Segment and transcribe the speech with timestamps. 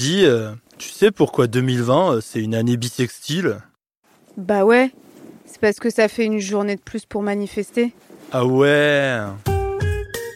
[0.00, 3.58] Euh, tu sais pourquoi 2020 euh, c'est une année bisextile?
[4.36, 4.90] Bah ouais,
[5.46, 7.92] c'est parce que ça fait une journée de plus pour manifester.
[8.32, 9.20] Ah ouais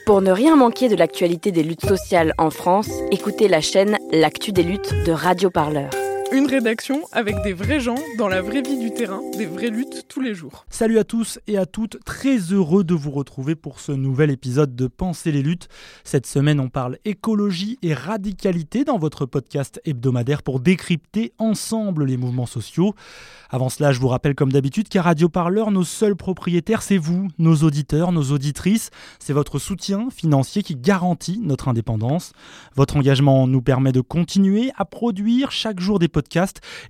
[0.07, 4.53] Pour ne rien manquer de l'actualité des luttes sociales en France, écoutez la chaîne L'actu
[4.53, 5.91] des luttes de Radio Parleur.
[6.33, 10.07] Une rédaction avec des vrais gens dans la vraie vie du terrain, des vraies luttes
[10.09, 10.65] tous les jours.
[10.71, 14.77] Salut à tous et à toutes, très heureux de vous retrouver pour ce nouvel épisode
[14.77, 15.67] de Penser les luttes.
[16.05, 22.17] Cette semaine, on parle écologie et radicalité dans votre podcast hebdomadaire pour décrypter ensemble les
[22.17, 22.95] mouvements sociaux.
[23.51, 27.27] Avant cela, je vous rappelle comme d'habitude qu'à Radio Parleur, nos seuls propriétaires, c'est vous,
[27.39, 28.91] nos auditeurs, nos auditrices.
[29.19, 32.33] C'est votre soutien financier qui garantit notre indépendance.
[32.77, 36.20] Votre engagement nous permet de continuer à produire chaque jour des podcasts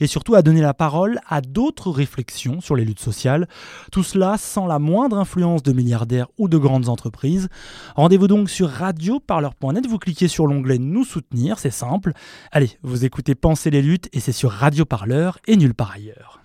[0.00, 3.48] et surtout à donner la parole à d'autres réflexions sur les luttes sociales.
[3.92, 7.48] Tout cela sans la moindre influence de milliardaires ou de grandes entreprises.
[7.96, 12.12] Rendez-vous donc sur radioparleur.net, vous cliquez sur l'onglet Nous soutenir, c'est simple.
[12.52, 16.40] Allez, vous écoutez Penser les luttes et c'est sur Radio Parleur et nulle part ailleurs.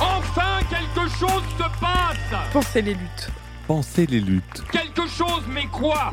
[0.00, 3.30] Enfin, quelque chose se passe Pensez les luttes.
[3.66, 6.12] Pensez les luttes, Quelque chose, mais quoi?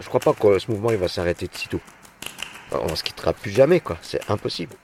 [0.00, 1.80] Je crois pas que ce mouvement il va s'arrêter de sitôt.
[2.72, 3.98] On se quittera plus jamais, quoi.
[4.00, 4.74] C'est impossible.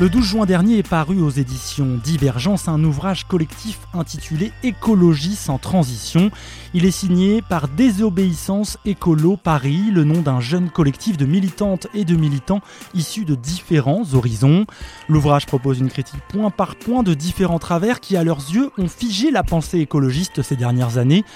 [0.00, 5.58] Le 12 juin dernier est paru aux éditions Divergence un ouvrage collectif intitulé Écologie sans
[5.58, 6.30] transition.
[6.72, 12.06] Il est signé par Désobéissance Écolo Paris, le nom d'un jeune collectif de militantes et
[12.06, 12.62] de militants
[12.94, 14.64] issus de différents horizons.
[15.10, 18.88] L'ouvrage propose une critique point par point de différents travers qui, à leurs yeux, ont
[18.88, 21.26] figé la pensée écologiste ces dernières années.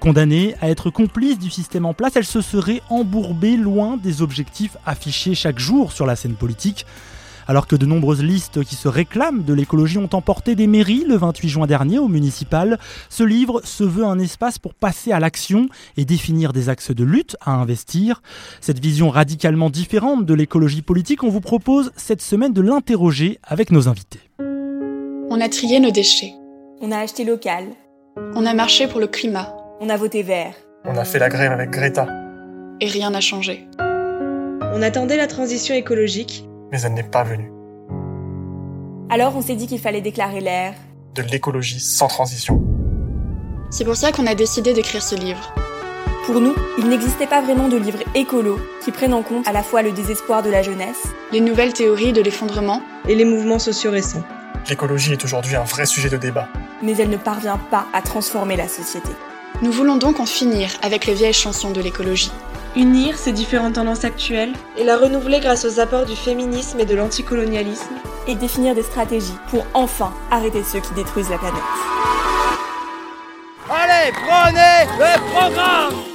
[0.00, 4.78] Condamnée à être complice du système en place, elle se serait embourbée loin des objectifs
[4.86, 6.86] affichés chaque jour sur la scène politique.
[7.46, 11.16] Alors que de nombreuses listes qui se réclament de l'écologie ont emporté des mairies le
[11.16, 12.78] 28 juin dernier au municipal,
[13.08, 17.04] ce livre se veut un espace pour passer à l'action et définir des axes de
[17.04, 18.22] lutte à investir.
[18.60, 23.70] Cette vision radicalement différente de l'écologie politique, on vous propose cette semaine de l'interroger avec
[23.70, 24.20] nos invités.
[24.38, 26.34] On a trié nos déchets.
[26.80, 27.64] On a acheté local.
[28.34, 29.54] On a marché pour le climat.
[29.80, 30.54] On a voté vert.
[30.84, 32.06] On a fait la grève avec Greta.
[32.80, 33.66] Et rien n'a changé.
[33.78, 36.44] On attendait la transition écologique.
[36.72, 37.52] Mais elle n'est pas venue.
[39.10, 40.74] Alors on s'est dit qu'il fallait déclarer l'ère.
[41.14, 42.62] De l'écologie sans transition.
[43.70, 45.54] C'est pour ça qu'on a décidé d'écrire ce livre.
[46.26, 49.62] Pour nous, il n'existait pas vraiment de livre écolo qui prenne en compte à la
[49.62, 53.90] fois le désespoir de la jeunesse, les nouvelles théories de l'effondrement et les mouvements sociaux
[53.90, 54.22] récents.
[54.70, 56.48] L'écologie est aujourd'hui un vrai sujet de débat.
[56.82, 59.10] Mais elle ne parvient pas à transformer la société.
[59.60, 62.32] Nous voulons donc en finir avec les vieilles chansons de l'écologie.
[62.76, 66.96] Unir ces différentes tendances actuelles et la renouveler grâce aux apports du féminisme et de
[66.96, 67.94] l'anticolonialisme.
[68.26, 71.62] Et définir des stratégies pour enfin arrêter ceux qui détruisent la planète.
[73.70, 76.13] Allez, prenez le programme.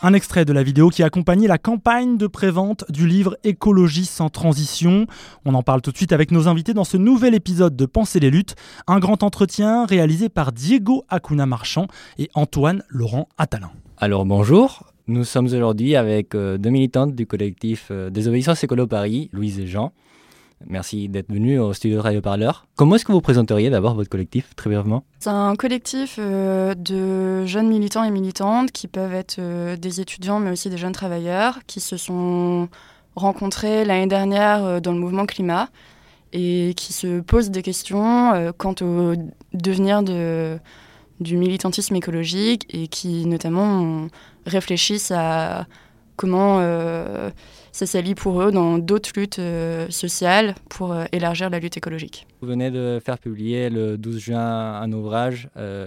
[0.00, 4.28] Un extrait de la vidéo qui accompagnait la campagne de prévente du livre Écologie sans
[4.28, 5.06] transition.
[5.44, 8.20] On en parle tout de suite avec nos invités dans ce nouvel épisode de Penser
[8.20, 8.54] les luttes,
[8.86, 13.72] un grand entretien réalisé par Diego Acuna Marchand et Antoine Laurent Attalin.
[13.96, 19.30] Alors bonjour, nous sommes aujourd'hui avec euh, deux militantes du collectif euh, Désobéissance Écolo Paris,
[19.32, 19.92] Louise et Jean.
[20.66, 22.66] Merci d'être venus au studio de Radio Parleur.
[22.74, 25.04] Comment est-ce que vous présenteriez d'abord votre collectif, très brièvement?
[25.20, 30.40] C'est un collectif euh, de jeunes militants et militantes qui peuvent être euh, des étudiants
[30.40, 32.68] mais aussi des jeunes travailleurs qui se sont
[33.14, 35.68] rencontrés l'année dernière euh, dans le mouvement climat
[36.32, 39.14] et qui se posent des questions quant au
[39.54, 40.58] devenir de,
[41.20, 44.08] du militantisme écologique et qui notamment
[44.44, 45.66] réfléchissent à
[46.16, 46.60] comment
[47.78, 52.26] ça s'allie pour eux dans d'autres luttes euh, sociales pour euh, élargir la lutte écologique.
[52.40, 55.86] Vous venez de faire publier le 12 juin un ouvrage euh,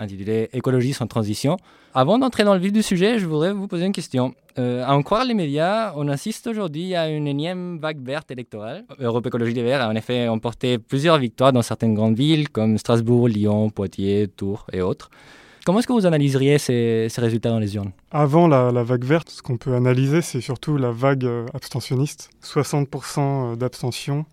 [0.00, 1.56] intitulé Écologie sans transition.
[1.94, 4.34] Avant d'entrer dans le vif du sujet, je voudrais vous poser une question.
[4.58, 8.84] Euh, à en croire les médias, on assiste aujourd'hui à une énième vague verte électorale.
[8.98, 12.78] Europe Écologie Les Verts a en effet emporté plusieurs victoires dans certaines grandes villes comme
[12.78, 15.08] Strasbourg, Lyon, Poitiers, Tours et autres.
[15.68, 19.42] Comment est-ce que vous analyseriez ces, résultats dans les urnes Avant la, vague verte, ce
[19.42, 22.30] qu'on peut analyser, c'est surtout la vague euh, abstentionniste.
[22.42, 24.24] 60% d'abstention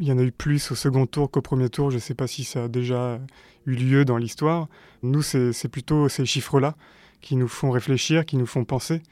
[0.00, 1.90] Il y en a eu plus au second tour qu'au premier tour.
[1.90, 3.20] Je ne sais pas si ça a déjà
[3.64, 4.66] eu lieu dans l'histoire.
[5.04, 6.74] Nous, c'est plutôt ces chiffres-là
[7.20, 9.02] qui nous font réfléchir, qui nous font penser,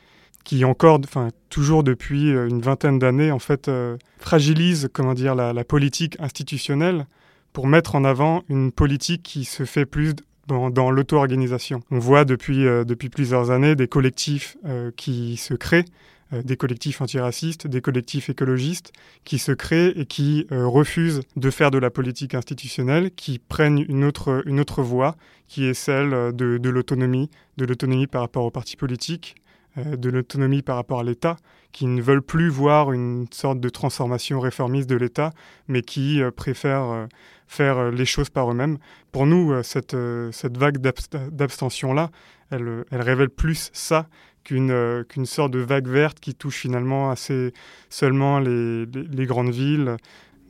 [0.43, 5.62] qui encore, enfin toujours depuis une vingtaine d'années, en fait, euh, fragilisent, comment dire, la,
[5.62, 7.06] politique institutionnelle
[7.52, 10.17] pour mettre en avant une politique qui se fait plus
[10.50, 11.81] dans, l'auto-organisation.
[11.91, 15.85] On voit depuis, euh, depuis plusieurs années des collectifs euh, qui se créent,
[16.32, 18.93] euh, des collectifs antiracistes, des collectifs écologistes
[19.25, 24.05] qui se créent et qui refusent de faire de la politique institutionnelle, qui prennent une
[24.05, 25.17] autre, une autre voie,
[25.49, 29.37] qui est celle de, l'autonomie, de l'autonomie par rapport aux partis politiques,
[29.76, 31.37] de l'autonomie par rapport à l'État,
[31.73, 35.32] qui ne veulent plus voir une sorte de transformation réformiste de l'État,
[35.69, 37.08] mais qui préfèrent
[37.50, 38.79] faire les choses par eux-mêmes.
[39.11, 39.97] Pour nous, cette,
[40.31, 42.11] cette vague d'abstention-là,
[42.50, 44.06] elle, elle, révèle plus ça
[44.44, 47.52] qu'une qu'une sorte de vague verte qui touche finalement assez
[47.88, 49.97] seulement les, les, grandes villes.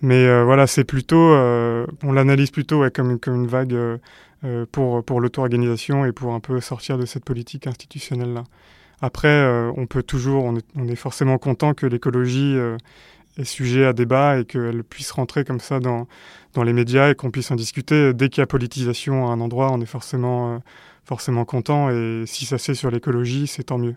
[0.03, 4.65] Mais euh, voilà, c'est plutôt, euh, on l'analyse plutôt ouais, comme, comme, une vague euh,
[4.73, 8.45] pour, pour l'auto-organisation et pour un peu sortir de cette politique institutionnelle-là.
[9.03, 10.57] Après, euh, on peut toujours, on
[10.89, 12.77] est, forcément content que l'écologie euh,
[13.41, 16.07] est sujet à débat et qu'elle puisse rentrer comme ça dans,
[16.55, 18.13] dans les médias et qu'on puisse en discuter.
[18.15, 20.59] Dès qu'il y a politisation à un endroit, on est forcément, euh,
[21.05, 23.97] forcément content et si ça c'est sur l'écologie, c'est tant mieux.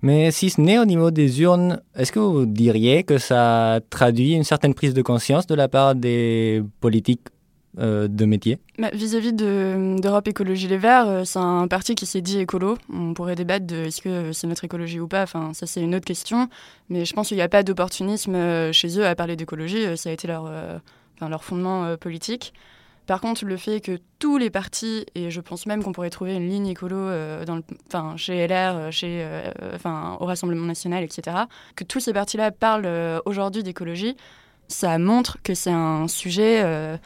[0.00, 4.34] Mais si ce n'est au niveau des urnes, est-ce que vous diriez que ça traduit
[4.34, 7.26] une certaine prise de conscience de la part des politiques
[7.80, 8.58] euh, de métier
[8.92, 12.76] Vis-à-vis d'Europe Écologie Les Verts, euh, c'est un parti qui s'est dit écolo.
[12.92, 15.94] On pourrait débattre de est-ce que c'est notre écologie ou pas, enfin, ça c'est une
[15.94, 16.48] autre question.
[16.88, 20.10] Mais je pense qu'il n'y a pas d'opportunisme euh, chez eux à parler d'écologie, ça
[20.10, 20.50] a été leur,
[21.44, 22.52] fondement politique.
[23.06, 26.34] Par contre, le fait que tous les partis, et je pense même qu'on pourrait trouver
[26.34, 27.08] une ligne écolo
[28.16, 29.24] chez LR, chez,
[30.20, 31.36] au Rassemblement national, etc.,
[31.76, 34.16] que tous ces partis-là parlent aujourd'hui d'écologie,
[34.66, 36.98] ça montre que c'est un sujet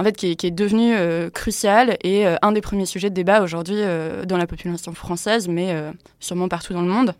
[0.00, 3.42] en fait, qui est, devenu euh, crucial et euh, un des premiers sujets de débat
[3.42, 5.76] aujourd'hui euh, dans la population française, mais
[6.20, 7.14] sûrement partout dans le monde.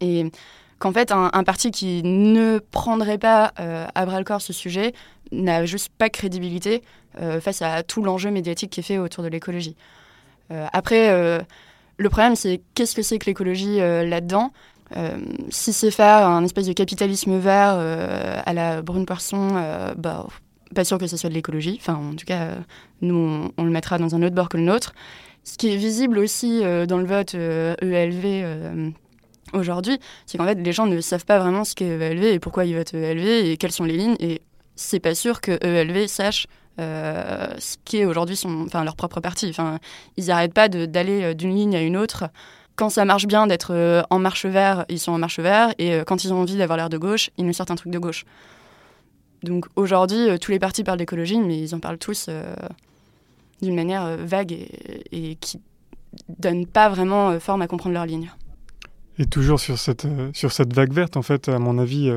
[0.00, 0.26] Et
[0.80, 4.94] qu'en fait, un, parti qui ne prendrait pas à bras le corps ce sujet
[5.30, 6.82] n'a juste pas crédibilité
[7.40, 9.76] face à tout l'enjeu médiatique qui est fait autour de l'écologie.
[10.72, 11.08] après,
[11.98, 14.52] le problème, c'est qu'est-ce que c'est que l'écologie là-dedans?
[15.50, 17.78] Si c'est faire un espèce de capitalisme vert
[18.44, 19.48] à la brune poisson,
[19.96, 20.26] bah,
[20.72, 21.78] pas sûr que ce soit de l'écologie.
[21.80, 22.48] Enfin, en tout cas,
[23.00, 24.94] nous, on, le mettra dans un autre bord que le nôtre.
[25.44, 28.90] Ce qui est visible aussi euh, dans le vote ELV euh,
[29.52, 32.64] aujourd'hui, c'est qu'en fait, les gens ne savent pas vraiment ce qu'est ELV et pourquoi
[32.64, 34.16] ils votent ELV et quelles sont les lignes.
[34.20, 34.40] Et
[34.76, 36.46] c'est pas sûr que ELV sache
[36.80, 39.48] euh, ce qu'est aujourd'hui enfin, leur propre parti.
[39.50, 39.78] Enfin,
[40.16, 42.24] ils n'arrêtent pas d'aller d'une ligne à une autre.
[42.76, 46.24] Quand ça marche bien d'être en marche vert, ils sont en marche vert, et quand
[46.24, 48.24] ils ont envie d'avoir l'air de gauche, ils nous sortent un truc de gauche.
[49.42, 52.54] Donc aujourd'hui, euh, tous les partis parlent d'écologie, mais ils en parlent tous euh,
[53.60, 55.60] d'une manière euh, vague et, qui
[56.38, 58.30] donne pas vraiment forme à comprendre leur ligne.
[59.18, 62.10] Et toujours sur cette, sur cette vague verte, en fait, à mon avis,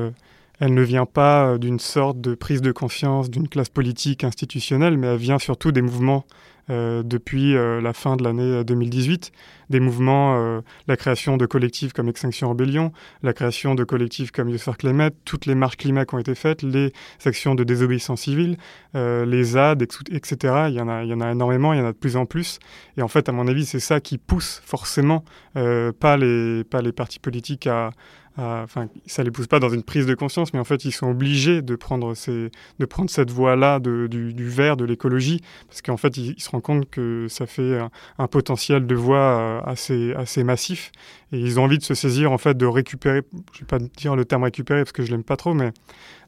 [0.60, 5.08] elle ne vient pas d'une sorte de prise de conscience d'une classe politique institutionnelle, mais
[5.08, 6.24] elle vient surtout des mouvements
[6.68, 9.32] depuis la fin de l'année 2018,
[9.70, 12.92] des mouvements, euh, la création de collectifs comme Extinction Rebellion,
[13.22, 16.34] la création de collectifs comme Youth for Climate, toutes les marches climat qui ont été
[16.34, 16.92] faites, les
[17.24, 18.56] actions de désobéissance civile,
[18.94, 20.36] euh, les ZAD, etc.
[20.68, 22.16] Il y, en a, il y en a énormément, il y en a de plus
[22.16, 22.58] en plus.
[22.96, 25.24] Et en fait, à mon avis, c'est ça qui pousse forcément
[25.56, 27.90] euh, pas, les, pas les partis politiques à,
[28.38, 31.08] enfin, ça les pousse pas dans une prise de conscience, mais en fait, ils sont
[31.08, 36.16] obligés de prendre, de prendre cette voie-là du, du vert, de l'écologie, parce qu'en fait,
[36.16, 37.80] ils, se rendent compte que ça fait
[38.18, 40.92] un, potentiel de voix assez, assez massif,
[41.32, 44.16] et ils ont envie de se saisir, en fait, de récupérer, je vais pas dire
[44.16, 45.72] le terme récupérer, parce que je l'aime pas trop, mais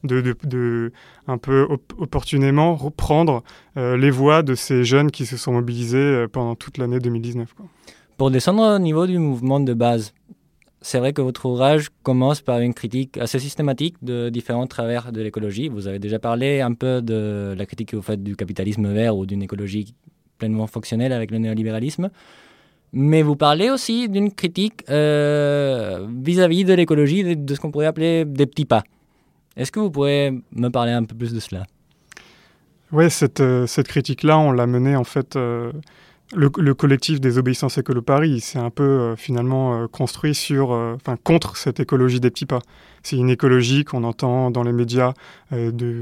[0.03, 0.91] de,
[1.27, 3.43] un peu op opportunément reprendre
[3.77, 7.53] euh, les voix de ces jeunes qui se sont mobilisés pendant toute l'année 2019.
[7.53, 7.65] Quoi.
[8.19, 10.13] Pour descendre au niveau du mouvement de base,
[10.81, 15.21] c'est vrai que votre ouvrage commence par une critique assez systématique de différents travers de
[15.21, 15.67] l'écologie.
[15.67, 19.17] Vous avez déjà parlé un peu de la critique que vous faites du capitalisme vert
[19.17, 19.93] ou d'une écologie
[20.37, 22.09] pleinement fonctionnelle avec le néolibéralisme.
[22.93, 27.85] Mais vous parlez aussi d'une critique vis-à-vis -vis de l'écologie, de, de, ce qu'on pourrait
[27.85, 28.83] appeler des petits pas.
[29.55, 31.65] Est-ce que vous pourrez me parler un peu plus de cela?
[32.91, 35.71] Oui, cette, euh, cette critique-là, on l'a menée en fait euh,
[36.35, 40.71] le, le, collectif des obéissances écolo Paris, c'est un peu euh, finalement euh, construit sur,
[40.71, 42.59] euh, enfin contre cette écologie des petits pas.
[43.01, 45.13] C'est une écologie qu'on entend dans les médias.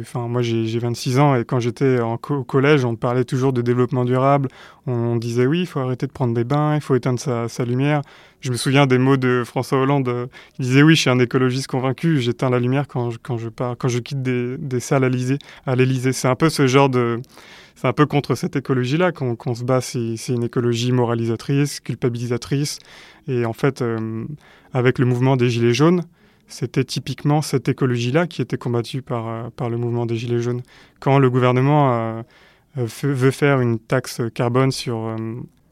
[0.02, 4.04] enfin moi j'ai 26 ans et quand j'étais au collège, on parlait toujours de développement
[4.04, 4.50] durable.
[4.88, 7.66] On, disait oui, il faut arrêter de prendre des bains, il faut éteindre sa, sa,
[7.66, 8.02] lumière.
[8.42, 10.12] Je me souviens des mots de François Hollande.
[10.58, 12.20] il disait oui, je suis un écologiste convaincu.
[12.20, 15.76] J'éteins la lumière quand je, quand je pars, quand je quitte des, des salles à
[15.76, 16.14] l'Élysée.
[16.14, 17.22] C'est un peu ce genre de
[17.78, 19.82] c'est un peu contre cette écologie-là qu'on se bat.
[19.82, 22.80] C'est une écologie moralisatrice, culpabilisatrice.
[23.28, 24.26] Et en fait, euh,
[24.74, 26.04] avec le mouvement des Gilets jaunes,
[26.48, 30.64] c'était typiquement cette écologie-là qui était combattue par, euh, le mouvement des Gilets jaunes.
[31.00, 32.24] Quand le gouvernement euh,
[32.76, 35.16] veut faire une taxe carbone sur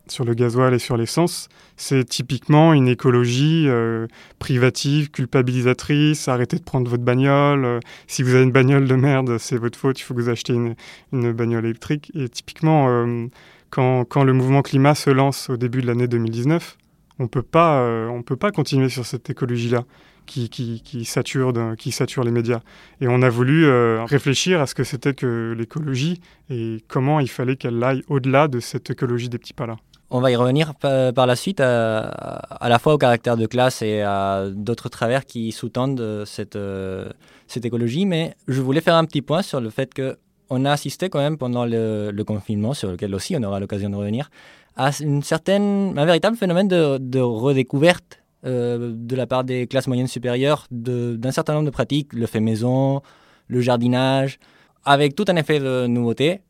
[0.08, 4.08] sur le gasoil et sur l'essence, c'est typiquement une écologie euh,
[4.40, 9.38] privative, culpabilisatrice, arrêtez de prendre votre bagnole, euh, si vous avez une bagnole de merde,
[9.38, 12.12] c'est votre faute, il faut que vous achetiez une, bagnole électrique.
[12.16, 13.28] Et typiquement, euh,
[13.70, 16.78] quand, le mouvement climat se lance au début de l'année 2019,
[17.20, 19.84] on ne peut pas continuer sur cette écologie-là.
[20.26, 22.62] Qui sature les médias.
[23.00, 23.70] Et on a voulu
[24.06, 26.20] réfléchir à ce que c'était que l'écologie
[26.50, 29.78] et comment il fallait qu'elle aille au-delà de cette écologie des petits pas-là.
[30.12, 34.02] On va y revenir par la suite à, la fois au caractère de classe et
[34.02, 37.10] à d'autres travers qui sous-tendent euh, cette, euh,
[37.48, 41.10] cette écologie, mais je voulais faire un petit point sur le fait qu'on a assisté
[41.10, 44.30] quand même pendant le, confinement, sur lequel aussi on aura l'occasion de revenir,
[44.76, 50.08] à une certaine, un véritable phénomène de, redécouverte euh, de la part des classes moyennes
[50.08, 53.02] supérieures d'un certain nombre de pratiques, le fait maison,
[53.48, 54.38] le jardinage,
[54.84, 56.42] avec tout un effet de nouveauté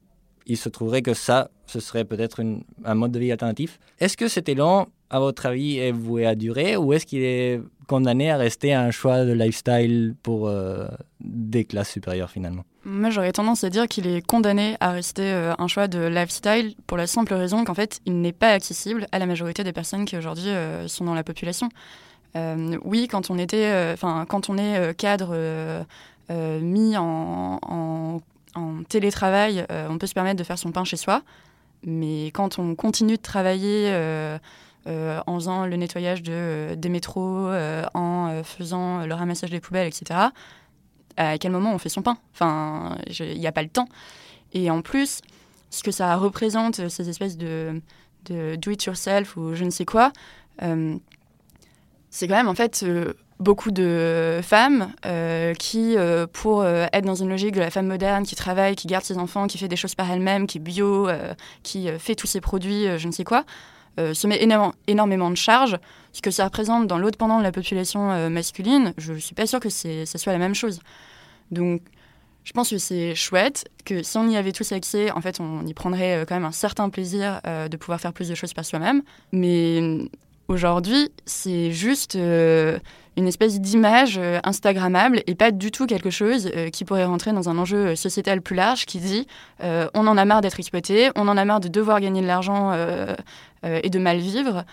[0.45, 2.43] il se trouverait que ça, ce serait peut-être
[2.83, 3.79] un mode de vie alternatif.
[3.99, 7.61] Est-ce que cet élan, à votre avis, est voué à durer ou est-ce qu'il est
[7.87, 10.87] condamné à rester un choix de lifestyle pour euh,
[11.21, 12.63] des classes supérieures finalement?
[12.83, 16.75] Moi, j'aurais tendance à dire qu'il est condamné à rester euh, un choix de lifestyle
[16.85, 20.05] pour la simple raison qu'en fait, il n'est pas accessible à la majorité des personnes
[20.05, 21.69] qui aujourd'hui euh, sont dans la population.
[22.83, 25.33] oui, quand on était, enfin, quand on est cadre
[26.29, 28.19] mis en, en
[28.55, 31.21] en télétravail, euh, on peut se permettre de faire son pain chez soi.
[31.83, 34.39] Mais quand on continue de travailler euh,
[34.87, 37.49] euh, en faisant le nettoyage de, des métros,
[37.93, 40.19] en faisant le ramassage des poubelles, etc.,
[41.17, 42.17] à quel moment on fait son pain?
[42.33, 43.87] Enfin, il n'y a pas le temps.
[44.53, 45.21] Et en plus,
[45.69, 47.81] ce que ça représente, ces espèces de,
[48.25, 50.11] de do-it-yourself ou je ne sais quoi,
[50.59, 52.85] c'est quand même en fait
[53.39, 57.87] beaucoup de femmes euh, qui, euh, pour euh, être dans une logique de la femme
[57.87, 60.61] moderne, qui travaille, qui garde ses enfants, qui fait des choses par elle-même, qui est
[60.61, 61.07] bio,
[61.63, 63.43] qui fait tous ses produits, je ne sais quoi,
[63.97, 64.47] se met
[64.87, 65.77] énormément de charges.
[66.13, 69.47] Ce que ça représente dans l'autre pendant de la population masculine, je ne suis pas
[69.47, 70.79] sûre que ça soit la même chose.
[71.51, 71.81] Donc,
[72.43, 75.65] je pense que c'est chouette, que si on y avait tous accès, en fait, on
[75.65, 79.01] y prendrait quand même un certain plaisir de pouvoir faire plus de choses par soi-même.
[79.31, 80.07] Mais
[80.47, 82.17] aujourd'hui, c'est juste
[83.17, 87.31] une espèce d'image euh, Instagrammable et pas du tout quelque chose euh, qui pourrait rentrer
[87.31, 89.27] dans un enjeu euh, sociétal plus large qui dit
[89.61, 92.73] on en a marre d'être exploité, on en a marre de devoir gagner de l'argent
[93.63, 94.65] et de mal vivre.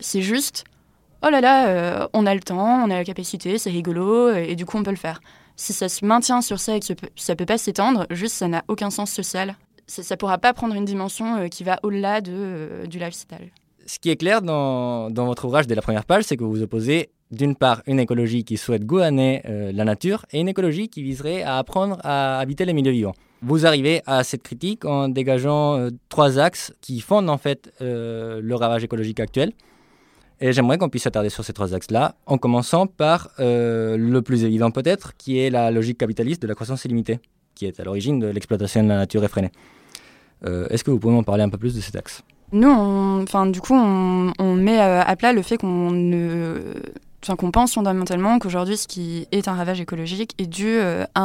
[0.00, 0.64] c'est juste
[1.24, 4.66] oh là là, on a le temps, on a la capacité, c'est rigolo et, du
[4.66, 5.20] coup on peut le faire.
[5.56, 8.62] Si ça se maintient sur ça et que ça peut pas s'étendre, juste ça n'a
[8.68, 9.56] aucun sens social.
[9.86, 13.50] Ça, ne pourra pas prendre une dimension qui va au-delà de, du lifestyle.
[13.88, 17.08] Ce qui est clair dans, votre ouvrage dès la première page, c'est que vous opposez
[17.30, 21.42] d'une part une écologie qui souhaite gouverner euh, la nature et une écologie qui viserait
[21.42, 23.14] à apprendre à habiter les milieux vivants.
[23.40, 28.42] Vous arrivez à cette critique en dégageant euh, trois axes qui fondent en fait euh,
[28.42, 29.52] le ravage écologique actuel.
[30.42, 34.70] Et j'aimerais qu'on puisse s'attarder sur ces trois axes-là, en commençant par le plus évident
[34.70, 37.20] peut-être, qui est la logique capitaliste de la croissance illimitée,
[37.54, 39.50] qui est à l'origine de l'exploitation de la nature effrénée.
[40.44, 42.22] Est-ce que vous pouvez m'en parler un peu plus de cet axe?
[42.52, 42.70] Nous,
[43.22, 46.74] enfin, du coup, on, met à plat le fait qu'on ne
[47.22, 51.22] enfin, qu'on pense fondamentalement qu'aujourd'hui, ce qui est un ravage écologique est dû euh, à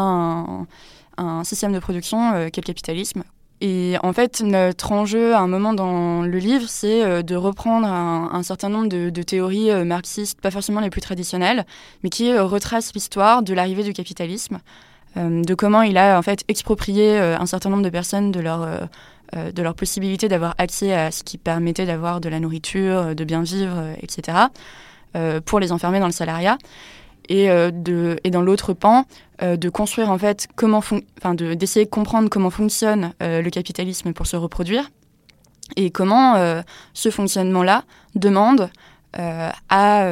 [1.17, 3.23] un, système de production euh, qu'est le capitalisme.
[3.61, 7.87] Et en fait, notre enjeu à un moment dans le livre, c'est euh, de reprendre
[7.87, 11.65] un, certain nombre de, théories marxistes, pas forcément les plus traditionnelles,
[12.03, 14.59] mais qui retracent l'histoire de l'arrivée du capitalisme,
[15.15, 18.89] de comment il a en fait exproprié un certain nombre de personnes de leur
[19.35, 23.43] de leur possibilité d'avoir accès à ce qui permettait d'avoir de la nourriture, de bien
[23.43, 24.47] vivre, etc.
[25.15, 26.57] Euh, pour les enfermer dans le salariat.
[27.29, 29.05] Et, euh, dans l'autre pan,
[29.43, 30.79] euh, de construire en fait comment,
[31.19, 34.89] enfin d'essayer de, comprendre comment fonctionne le capitalisme pour se reproduire
[35.75, 36.61] et comment
[36.93, 37.83] ce fonctionnement-là
[38.15, 38.69] demande
[39.13, 40.07] à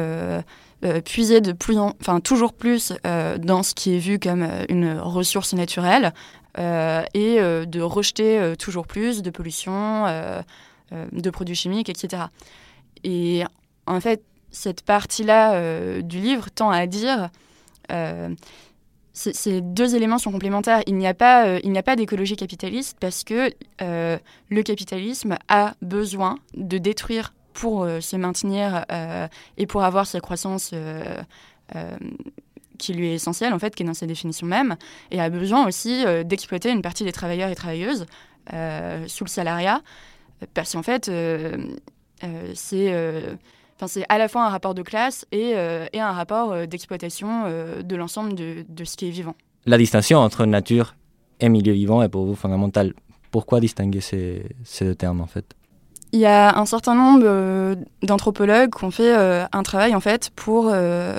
[1.04, 5.52] puiser de plus en, enfin toujours plus dans ce qui est vu comme une ressource
[5.52, 6.14] naturelle
[6.58, 10.06] et de rejeter toujours plus de pollution
[10.90, 12.24] de produits chimiques, etc.
[13.04, 13.42] Et
[13.86, 17.30] en fait, cette partie-là du livre tend à dire
[19.12, 20.82] ces deux éléments sont complémentaires.
[20.86, 24.18] Il n'y a pas, euh, pas d'écologie capitaliste parce que euh,
[24.48, 28.86] le capitalisme a besoin de détruire pour euh, se maintenir
[29.58, 30.74] et pour avoir sa croissance
[32.82, 34.76] qui lui est essentielle, en fait, qui est dans sa définition même,
[35.10, 38.06] et a besoin aussi d'exploiter une partie des travailleurs et travailleuses
[38.50, 39.80] sous le salariat,
[40.54, 41.10] parce qu'en fait,
[42.54, 42.94] c'est
[43.86, 47.82] c'est à la fois un rapport de classe et, euh, un rapport euh, d'exploitation euh,
[47.82, 49.34] de l'ensemble de, ce qui est vivant.
[49.66, 50.94] La distinction entre nature
[51.40, 52.94] et milieu vivant est pour vous fondamentale.
[53.30, 54.44] Pourquoi distinguer ces,
[54.80, 55.54] deux termes en fait?
[56.12, 60.72] Il y a un certain nombre d'anthropologues qui ont fait un travail en fait pour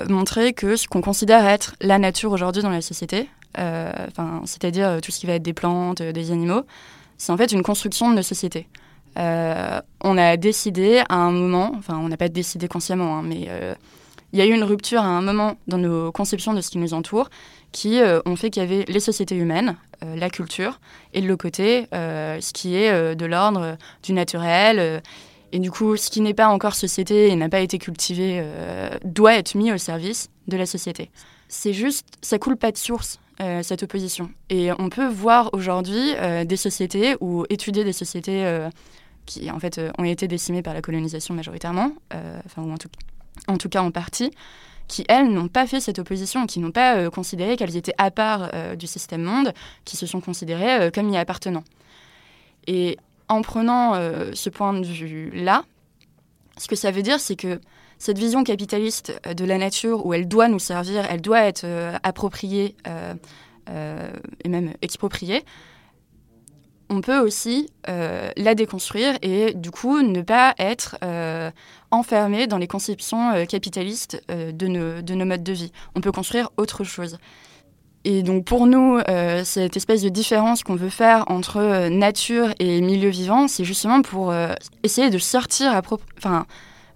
[0.08, 3.28] montrer que ce qu'on considère être la nature aujourd'hui dans la société,
[4.44, 6.62] c'est-à-dire tout ce qui va être des plantes, des animaux,
[7.18, 8.68] c'est en fait une construction de nos sociétés.
[9.18, 13.46] Euh, on a décidé à un moment, enfin on n'a pas décidé consciemment, hein, mais
[13.48, 13.74] euh,
[14.32, 16.78] il y a eu une rupture à un moment dans nos conceptions de ce qui
[16.78, 17.30] nous entoure
[17.74, 19.76] qui euh, ont fait qu'il y avait les sociétés humaines,
[20.16, 20.80] la culture,
[21.14, 25.00] et de l'autre côté, ce qui est de l'ordre du naturel.
[25.50, 28.44] et du coup, ce qui n'est pas encore société et n'a pas été cultivé
[29.02, 31.10] doit être mis au service de la société.
[31.48, 33.18] C'est juste, ça coule pas de source.
[33.62, 34.28] cette opposition.
[34.50, 36.12] Et on peut voir aujourd'hui
[36.44, 38.68] des sociétés ou étudier des sociétés
[39.26, 43.56] qui en fait euh, ont été décimées par la colonisation majoritairement, euh, enfin ou en
[43.58, 44.30] tout cas en partie,
[44.88, 48.10] qui elles n'ont pas fait cette opposition, qui n'ont pas euh, considéré qu'elles étaient à
[48.10, 49.52] part du système monde,
[49.84, 51.64] qui se sont considérées comme y appartenant.
[52.66, 52.98] Et
[53.28, 53.94] en prenant
[54.32, 55.64] ce point de vue-là,
[56.58, 57.60] ce que ça veut dire, c'est que
[57.98, 61.66] cette vision capitaliste de la nature, où elle doit nous servir, elle doit être
[62.02, 62.76] appropriée
[63.66, 65.44] et même expropriée,
[66.90, 71.50] on peut aussi euh, la déconstruire et du coup ne pas être euh,
[71.94, 75.72] enfermé dans les conceptions euh, capitalistes de, nos, de nos modes de vie.
[75.94, 77.18] On peut construire autre chose.
[78.06, 79.00] Et donc pour nous,
[79.44, 84.30] cette espèce de différence qu'on veut faire entre nature et milieu vivant, c'est justement pour
[84.82, 85.72] essayer de sortir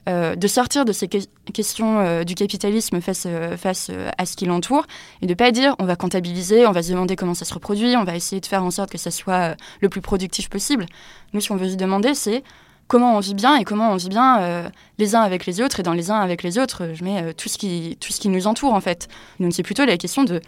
[0.08, 1.08] euh, de ces
[1.52, 4.86] questions euh, du capitalisme face, euh, face à ce qui l'entoure
[5.20, 7.52] et de ne pas dire on va comptabiliser, on va se demander comment ça se
[7.52, 10.87] reproduit, on va essayer de faire en sorte que ça soit le plus productif possible.
[11.34, 12.42] Nous, ce qu'on veut se demander, c'est
[12.88, 15.83] comment on vit bien et comment on vit bien les uns avec les autres et
[15.83, 18.46] dans les uns avec les autres, je mets tout, ce qui, tout ce qui nous
[18.46, 19.09] entoure en fait.
[19.38, 20.40] Donc c'est plutôt la question de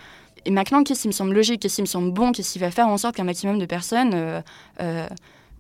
[0.47, 2.71] et maintenant, qu'est-ce qui me semble logique, qu'est-ce qui me semble bon, qu'est-ce qui va
[2.71, 4.43] faire en sorte qu'un maximum de personnes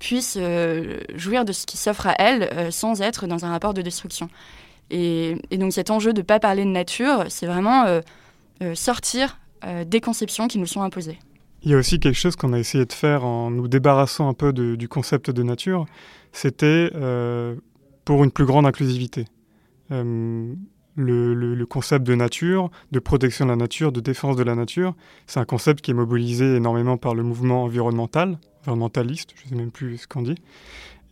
[0.00, 3.74] puissent euh, jouir de ce qui s'offre à elles euh, sans être dans un rapport
[3.74, 4.28] de destruction.
[4.90, 8.00] Et, donc cet enjeu de ne pas parler de nature, c'est vraiment euh,
[8.74, 9.38] sortir
[9.86, 11.18] des conceptions qui nous sont imposées.
[11.62, 14.32] Il y a aussi quelque chose qu'on a essayé de faire en nous débarrassant un
[14.32, 15.84] peu du concept de nature,
[16.32, 16.90] c'était
[18.04, 19.26] pour une plus grande inclusivité.
[20.96, 24.94] Le, le, concept de nature, de protection de la nature, de défense de la nature,
[25.26, 29.54] c'est un concept qui est mobilisé énormément par le mouvement environnemental, environnementaliste, je ne sais
[29.56, 30.34] même plus ce qu'on dit.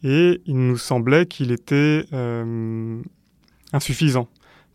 [0.05, 3.01] Et il nous semblait qu'il était euh,
[3.73, 4.29] insuffisant.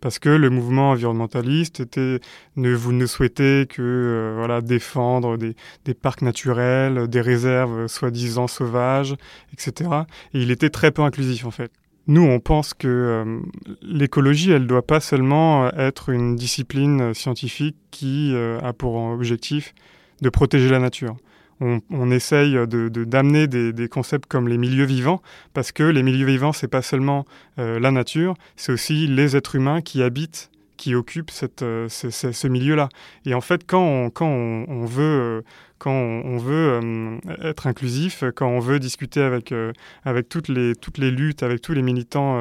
[0.03, 2.19] Parce que le mouvement environnementaliste était,
[2.57, 5.55] ne, vous ne souhaitez que euh, voilà, défendre des,
[5.93, 9.15] parcs naturels, des réserves soi-disant sauvages,
[9.53, 9.89] etc.
[10.33, 11.71] Et il était très peu inclusif en fait.
[12.07, 13.39] Nous, on pense que euh,
[13.81, 19.73] l'écologie, elle ne doit pas seulement être une discipline scientifique qui a pour objectif
[20.21, 21.15] de protéger la nature
[21.89, 25.21] on, essaye de, d'amener des, concepts comme les milieux vivants,
[25.53, 27.25] parce que les milieux vivants, c'est pas seulement
[27.59, 32.47] euh, la nature, c'est aussi les êtres humains qui habitent, qui occupent cette, euh, ce,
[32.47, 32.89] milieu-là.
[33.25, 35.43] Et en fait, quand on, quand on, veut,
[35.77, 39.53] quand on, veut euh, être inclusif, quand on veut discuter avec,
[40.03, 42.37] avec toutes, les, toutes les luttes, avec tous les militants,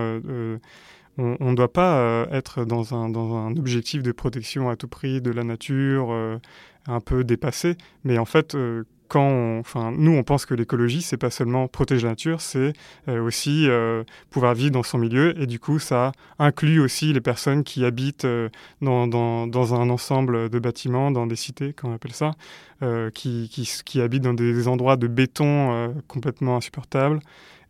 [1.19, 5.21] on ne doit pas être dans un, dans un objectif de protection à tout prix
[5.21, 6.11] de la nature,
[6.87, 8.57] un peu dépassé, mais en fait,
[9.21, 12.73] enfin, nous, on pense que l'écologie, c'est pas seulement protéger la nature, c'est
[13.09, 15.41] euh, aussi euh, pouvoir vivre dans son milieu.
[15.41, 18.49] Et du coup, ça inclut aussi les personnes qui habitent euh,
[18.81, 22.33] dans, un ensemble de bâtiments, dans des cités, comme on appelle ça,
[23.15, 27.21] qui, qui, qui, habitent dans des endroits de béton complètement insupportables.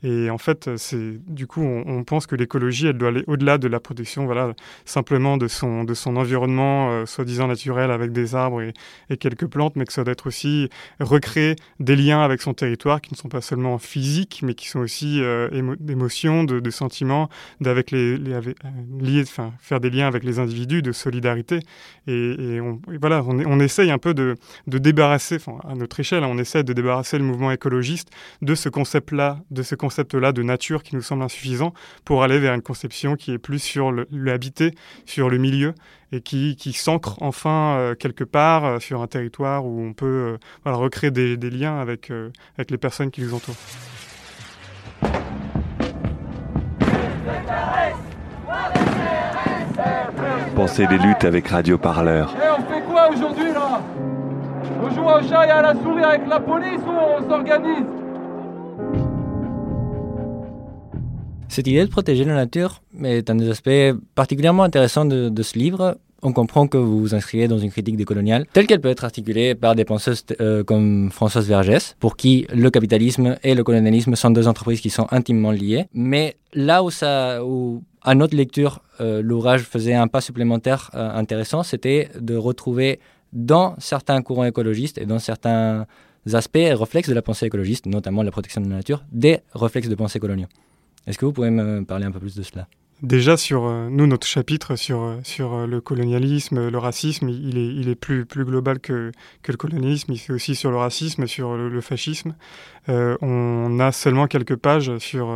[0.05, 3.69] Et en fait, c'est du coup, on, pense que l'écologie, elle doit aller au-delà de
[3.69, 4.53] la protection, voilà,
[4.85, 8.73] simplement de son, de son environnement euh, soi-disant naturel avec des arbres et,
[9.17, 13.13] quelques plantes, mais que ça doit être aussi recréer des liens avec son territoire qui
[13.13, 17.29] ne sont pas seulement physiques, mais qui sont aussi euh, d'émotions, de, sentiments,
[17.61, 21.61] d'avec les, les euh, enfin, faire des liens avec les individus, de solidarité.
[22.09, 22.59] Et,
[23.01, 24.35] voilà, on, essaye un peu de,
[24.67, 25.39] de débarrasser,
[25.69, 28.09] à notre échelle, on essaie de débarrasser le mouvement écologiste
[28.41, 31.75] de ce concept-là, de ce concept concept-là de nature qui nous semble insuffisant
[32.07, 34.75] pour aller vers une conception qui est plus sur l'habité,
[35.05, 35.75] sur le milieu
[36.13, 40.39] et qui, qui s'ancre enfin euh, quelque part euh, sur un territoire où on peut
[40.63, 42.11] voilà, recréer des, des liens avec,
[42.57, 43.55] avec les personnes qui nous entourent.
[50.55, 52.35] Pensez des luttes avec Radio Parleur.
[52.37, 53.81] Et on fait quoi aujourd'hui là?
[54.83, 58.02] On joue au chat et à la souris avec la police ou on s'organise?
[61.53, 65.99] Cette idée de protéger la nature est un des aspects particulièrement intéressants de, ce livre
[66.23, 69.55] on comprend que vous vous inscrivez dans une critique décoloniale, telle qu'elle peut être articulée
[69.55, 74.31] par des penseuses euh, comme Françoise Vergès, pour qui le capitalisme et le colonialisme sont
[74.31, 75.85] deux entreprises qui sont intimement liées.
[75.93, 81.11] Mais là où, ça, où à notre lecture, euh, l'ouvrage faisait un pas supplémentaire euh,
[81.11, 82.99] intéressant, c'était de retrouver
[83.35, 85.87] dans certains courants écologistes et dans certains
[86.33, 89.89] aspects et réflexes de la pensée écologiste, notamment la protection de la nature, des réflexes
[89.89, 90.49] de pensée coloniaux.
[91.07, 92.69] Est-ce que vous pouvez me parler un peu plus de cela?
[93.03, 97.59] Déjà sur euh, nous notre chapitre sur euh, sur euh, le colonialisme, le racisme, il
[97.59, 99.11] est il est plus plus global que
[99.43, 100.13] que le colonialisme.
[100.13, 102.37] Il fait aussi sur le racisme, sur le, fascisme.
[102.87, 105.35] on a seulement quelques pages sur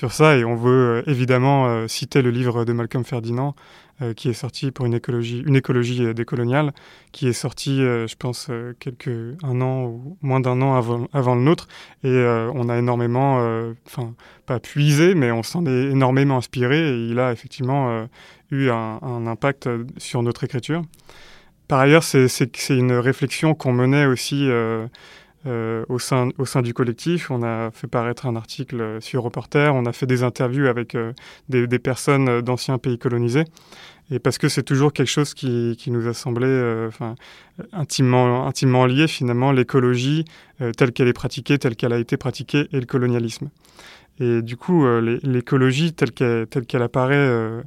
[0.00, 3.54] sur ça et on veut évidemment citer le livre de Malcolm Ferdinand
[4.02, 6.72] euh, qui est sorti pour une écologie, une écologie euh, décoloniale,
[7.12, 10.74] qui est sorti, euh, je pense, quelques, un an ou moins d'un an
[11.12, 11.68] avant, le nôtre.
[12.02, 13.36] Et on a énormément,
[13.86, 14.14] enfin,
[14.46, 18.06] pas puisé, mais on s'en est énormément inspiré et il a effectivement
[18.50, 20.82] eu un, impact sur notre écriture.
[21.70, 24.88] Par ailleurs, c'est une réflexion qu'on menait aussi euh,
[25.46, 27.30] au, sein, au sein du collectif.
[27.30, 31.12] On a fait paraître un article sur Reporter, on a fait des interviews avec euh,
[31.48, 33.44] des, personnes d'anciens pays colonisés.
[34.10, 37.14] Et parce que c'est toujours quelque chose qui, qui nous a semblé euh, enfin,
[37.72, 40.24] intimement, intimement lié finalement, l'écologie
[40.76, 43.48] telle qu'elle est pratiquée, telle qu'elle a été pratiquée, et le colonialisme.
[44.18, 47.62] Et du coup, l'écologie telle qu'elle qu'elle apparaît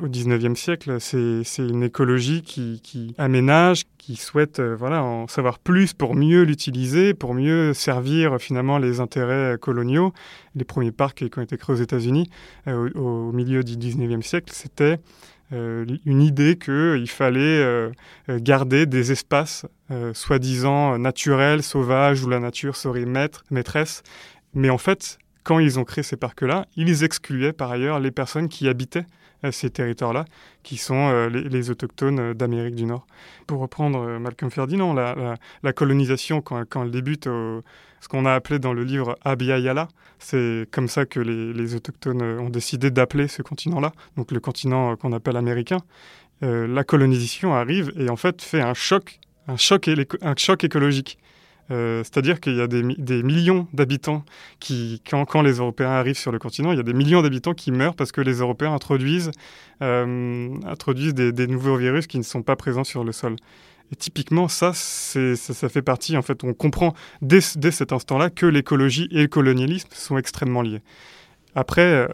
[0.00, 5.58] au 19e siècle, c'est une écologie qui, qui, aménage, qui souhaite euh, voilà, en savoir
[5.58, 10.12] plus pour mieux l'utiliser, pour mieux servir finalement les intérêts coloniaux.
[10.54, 12.28] Les premiers parcs qui ont été créés aux États-Unis
[12.66, 14.98] euh, au, milieu du 19e siècle, c'était
[15.52, 17.90] euh, une idée qu'il fallait
[18.28, 19.66] garder des espaces
[20.14, 24.02] soi-disant naturels, sauvages, où la nature serait maître, maîtresse.
[24.54, 28.48] Mais en fait, quand ils ont créé ces parcs-là, ils excluaient par ailleurs les personnes
[28.48, 29.06] qui habitaient
[29.50, 30.24] ces territoires-là,
[30.62, 33.06] qui sont euh, les, autochtones euh, d'Amérique du Nord.
[33.46, 38.72] Pour reprendre euh, Malcolm Ferdinand, la, colonisation, quand, elle débute, ce qu'on a appelé dans
[38.72, 44.30] le livre Abiyala, c'est comme ça que les, autochtones ont décidé d'appeler ce continent-là, donc
[44.30, 45.78] le continent qu'on appelle américain.
[46.40, 48.74] la colonisation arrive et en fait fait un
[49.48, 49.88] un choc,
[50.22, 51.18] un choc écologique.
[51.72, 54.24] Euh, c'est-à-dire qu'il y a des, millions d'habitants
[54.60, 57.72] qui, quand, les Européens arrivent sur le continent, il y a des millions d'habitants qui
[57.72, 59.30] meurent parce que les Européens introduisent,
[59.80, 60.48] euh,
[61.14, 63.36] des, nouveaux virus qui ne sont pas présents sur le sol.
[63.90, 69.08] Et typiquement, ça, ça, fait partie, en fait, on comprend dès cet instant-là que l'écologie
[69.10, 70.80] et le colonialisme sont extrêmement liés.
[71.54, 72.08] Après, euh,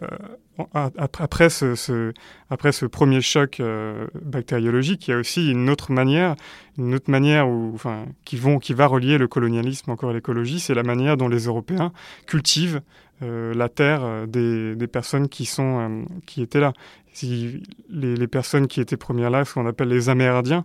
[0.73, 2.13] après, ce,
[2.49, 6.35] après ce premier choc euh, bactériologique, il y a aussi une autre manière,
[6.77, 10.59] une autre manière où, enfin, qui, vont, qui va relier le colonialisme encore à l'écologie,
[10.59, 11.93] c'est la manière dont les Européens
[12.25, 12.81] cultivent
[13.21, 16.73] euh, la terre des, des, personnes qui, sont, qui étaient là.
[17.11, 20.63] Si les, personnes qui étaient premières là, ce qu'on appelle les Amérindiens,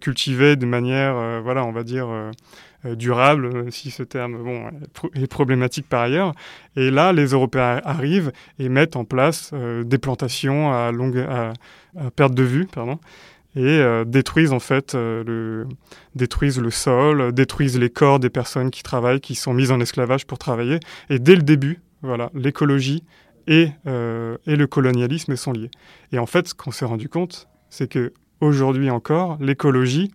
[0.00, 2.06] cultivaient de manière, voilà, on va dire
[2.86, 4.36] euh, durable, euh, si ce terme
[5.14, 6.34] est problématique par ailleurs.
[6.76, 11.26] Et là, les Européens arrivent et mettent en place euh, des plantations à, longue,
[12.16, 12.98] perte de vue, pardon,
[13.56, 15.66] et détruisent en fait le,
[16.14, 20.26] détruisent le sol, détruisent les corps des personnes qui travaillent, qui sont mises en esclavage
[20.26, 20.80] pour travailler.
[21.08, 23.04] Et dès le début, voilà, l'écologie
[23.46, 25.70] et, et le colonialisme sont liés.
[26.10, 30.10] Et en fait, ce qu'on s'est rendu compte, c'est que aujourd'hui encore, l'écologie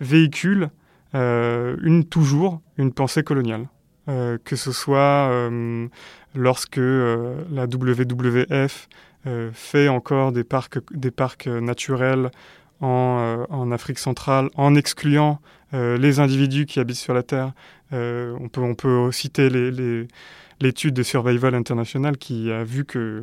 [0.00, 0.70] véhicule
[1.14, 3.68] euh, une, toujours une pensée coloniale.
[4.06, 5.88] Euh, que ce soit euh,
[6.34, 8.88] lorsque la WWF
[9.54, 12.30] fait encore des parcs, des parcs naturels
[12.80, 15.40] en, en, Afrique centrale en excluant
[15.72, 17.52] les individus qui habitent sur la Terre.
[17.90, 19.48] on, peut, on peut citer
[20.60, 23.22] l'étude de Survival International qui a vu que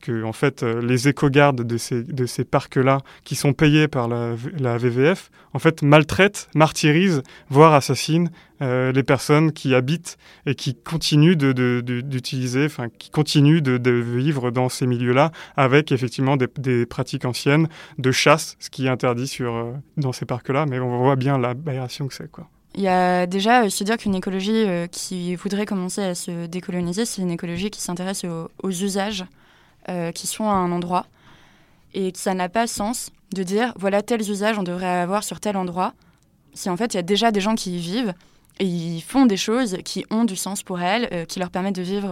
[0.00, 4.08] que en fait euh, les éco-gardes de ces, de ces parcs-là, qui sont payés par
[4.08, 4.34] la,
[4.78, 8.30] VVF, en fait maltraitent, martyrisent, voire assassinent
[8.62, 14.50] euh, les personnes qui habitent et qui continuent d'utiliser, de, enfin qui continuent de, vivre
[14.50, 19.54] dans ces milieux-là avec effectivement des, pratiques anciennes de chasse, ce qui est interdit sur,
[19.54, 22.48] euh, dans ces parcs-là, mais on voit bien l'aberration que c'est quoi.
[22.74, 27.22] Il y a déjà se dire qu'une écologie qui voudrait commencer à se décoloniser, c'est
[27.22, 29.24] une écologie qui s'intéresse aux, usages
[30.14, 31.06] qui sont à un endroit
[31.94, 35.38] et que ça n'a pas sens de dire voilà tels usages on devrait avoir sur
[35.38, 35.94] tel endroit
[36.54, 38.14] si en fait il y a déjà des gens qui y vivent
[38.58, 41.76] et ils font des choses qui ont du sens pour elles, euh, qui leur permettent
[41.76, 42.08] de vivre.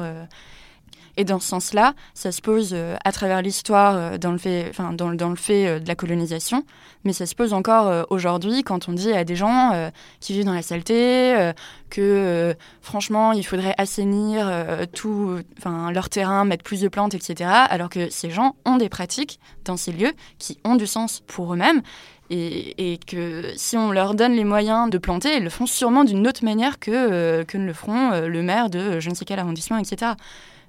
[1.18, 1.20] Euh.
[1.20, 4.92] et dans ce sens-là, ça se pose euh, à travers l'histoire, dans le fait, enfin,
[4.92, 6.64] dans, dans, le fait de la colonisation,
[7.04, 10.54] mais ça se pose encore aujourd'hui quand on dit à des gens qui vivent dans
[10.54, 11.52] la saleté
[11.90, 14.50] que franchement il faudrait assainir
[14.92, 17.50] tout, enfin, leur terrain, mettre plus de plantes, etc.
[17.68, 21.52] Alors que ces gens ont des pratiques dans ces lieux qui ont du sens pour
[21.52, 21.82] eux-mêmes
[22.30, 26.26] et, que si on leur donne les moyens de planter, ils le font sûrement d'une
[26.26, 29.24] autre manière que, euh, que ne le feront euh, le maire de je ne sais
[29.24, 30.12] quel arrondissement, etc.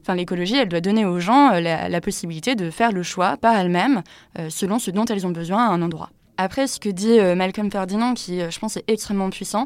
[0.05, 3.55] Enfin, l'écologie, elle doit donner aux gens euh, la, possibilité de faire le choix par
[3.55, 4.03] elles-mêmes,
[4.49, 6.11] selon ce dont elles ont besoin à un endroit.
[6.37, 9.65] Après, ce que dit Malcolm Ferdinand, qui je pense est extrêmement puissant,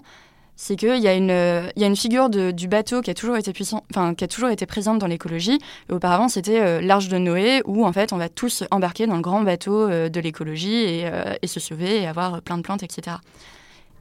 [0.62, 3.86] c'est qu'il y, a une, figure du bateau qui a toujours été puissant,
[4.17, 5.58] qui a toujours été présente dans l'écologie.
[5.89, 9.21] Auparavant, c'était euh, l'arche de Noé, où en fait on va tous embarquer dans le
[9.21, 13.15] grand bateau euh, de l'écologie et, euh, se sauver et avoir plein de plantes, etc.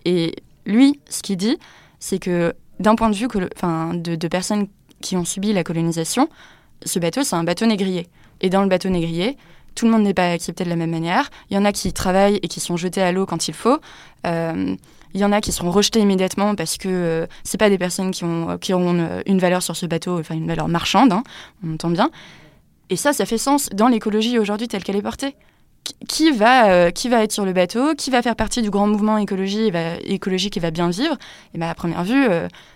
[0.05, 0.35] Et
[0.67, 1.59] lui, ce qu'il dit,
[2.01, 4.67] c'est que d'un point de vue enfin, de, personnes
[5.01, 6.29] qui ont subi la colonisation,
[6.85, 8.09] ce bateau, c'est un bateau négrier.
[8.41, 9.37] Et dans le bateau négrier,
[9.75, 11.31] tout le monde n'est pas accepté de la même manière.
[11.51, 13.79] Il y en a qui travaillent et qui sont jetés à l'eau quand il faut.
[15.15, 18.11] Il y en a qui seront rejetés immédiatement parce que euh, c'est pas des personnes
[18.11, 21.23] qui, ont, qui auront euh, une, valeur sur ce bateau, enfin une valeur marchande, hein,
[21.65, 22.11] on entend bien.
[22.91, 25.35] Et ça, ça fait sens dans l'écologie aujourd'hui telle qu'elle est portée.
[26.09, 28.87] Qui va, euh, qui va être sur le bateau Qui va faire partie du grand
[28.87, 31.17] mouvement écologie va, écologique et va bien vivre
[31.55, 32.27] Et bien, à première vue,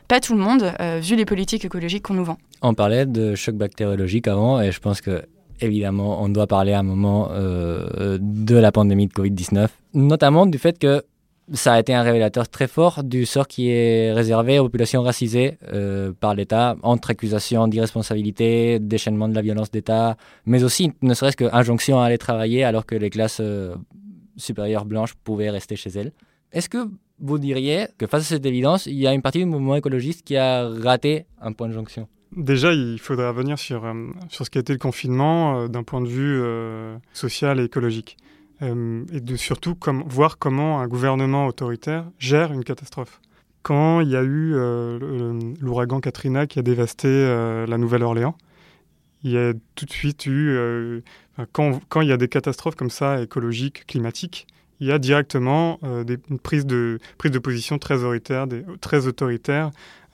[0.08, 2.38] pas tout le monde, vu les politiques écologiques qu'on nous vend.
[2.62, 5.22] On parlait de choc bactériologique avant, et je pense que
[5.60, 10.78] évidemment, on doit parler à un moment de la pandémie de Covid-19, notamment du fait
[10.78, 11.02] que
[11.52, 15.58] ça a été un révélateur très fort du sort qui est réservé aux populations racisées
[15.72, 21.36] euh, par l'État, entre accusations d'irresponsabilité, déchaînement de la violence d'État, mais aussi ne serait-ce
[21.36, 23.74] qu'injonction à aller travailler alors que les classes euh,
[24.36, 26.12] supérieures blanches pouvaient rester chez elles.
[26.52, 26.88] Est-ce que
[27.18, 30.24] vous diriez que face à cette évidence, il y a une partie du mouvement écologiste
[30.24, 33.92] qui a raté un point de jonction Déjà, il faudrait revenir sur, euh,
[34.30, 36.42] sur ce qu'a été le confinement d'un point de vue
[37.12, 38.16] social et écologique.
[38.62, 43.20] Euh, et surtout voir comment un gouvernement autoritaire gère une catastrophe.
[43.62, 48.36] Quand il y a eu euh, l'ouragan Katrina qui a dévasté euh, la Nouvelle-Orléans,
[49.24, 50.58] il y a tout de suite eu,
[51.52, 54.48] quand, il y a des catastrophes comme ça, écologiques, climatiques,
[54.80, 56.98] il y a directement des, une prise de,
[57.42, 58.64] position très autoritaire, des,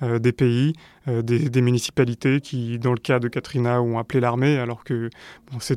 [0.02, 0.74] euh, pays,
[1.08, 5.10] euh, des, municipalités qui, dans le cas de Katrina, ont appelé l'armée, alors que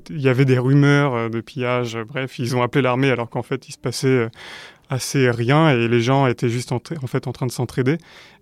[0.10, 1.98] il y avait des rumeurs euh, de pillage.
[2.08, 4.30] bref, ils ont appelé l'armée alors qu'en fait, il se passait
[4.92, 7.98] assez rien et les gens étaient juste en, fait en train de s'entraider.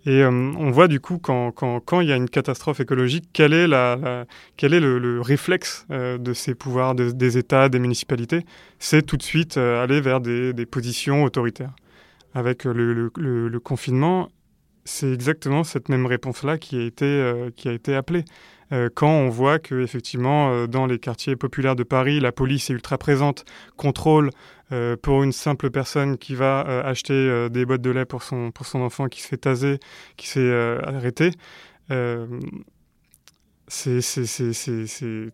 [0.06, 3.54] Et on voit du coup quand, quand, quand, il y a une catastrophe écologique, quel
[3.54, 4.26] est, la,
[4.58, 8.46] quel est le, réflexe de ces pouvoirs des États, des municipalités?
[8.80, 11.74] C'est tout de suite aller vers des, des, positions autoritaires.
[12.34, 14.30] Avec le, le confinement,
[14.90, 18.26] c'est exactement cette même réponse-là qui a été, euh, qui a été appelée.
[18.72, 22.70] Euh, quand on voit que effectivement euh, dans les quartiers populaires de Paris, la police
[22.70, 23.46] est ultra présente,
[23.78, 24.32] contrôle
[25.02, 28.82] pour une simple personne qui va acheter des boîtes de lait pour son, pour son
[28.82, 29.80] enfant qui se fait taser,
[30.16, 31.32] qui s'est arrêté,
[33.68, 34.00] c'est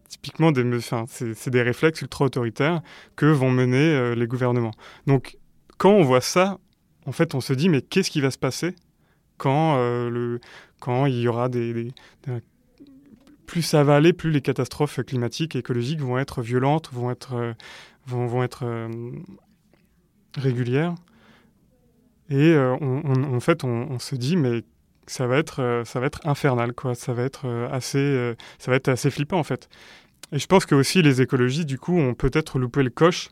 [0.07, 2.79] typiquement des, c'est des réflexes ultra autoritaires
[3.17, 4.71] que vont mener les gouvernements.
[5.05, 5.35] Donc
[5.77, 6.57] quand on voit ça,
[7.05, 8.73] en fait, on se dit mais qu'est-ce qui va se passer
[9.37, 10.39] quand, euh, le,
[10.79, 11.91] quand il y aura des,
[13.45, 17.35] plus ça va aller, plus les catastrophes climatiques et écologiques vont être violentes, vont être,
[17.35, 17.53] euh,
[18.07, 18.89] vont, être euh,
[20.37, 20.95] régulières.
[22.29, 24.63] Et en fait, on, se dit, mais
[25.05, 26.95] ça va être, ça va être infernal, quoi.
[26.95, 29.69] Ça va être assez, ça va être assez flippant, en fait.
[30.31, 33.29] Et je pense que aussi les écologistes, du coup, ont peut-être loupé le coche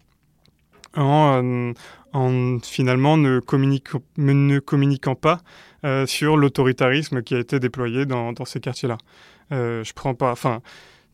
[0.95, 1.73] en,
[2.13, 5.41] en finalement ne, communiquant pas
[5.83, 8.97] euh, sur l'autoritarisme qui a été déployé dans ces quartiers-là.
[9.51, 10.61] Euh, je prends pas, enfin,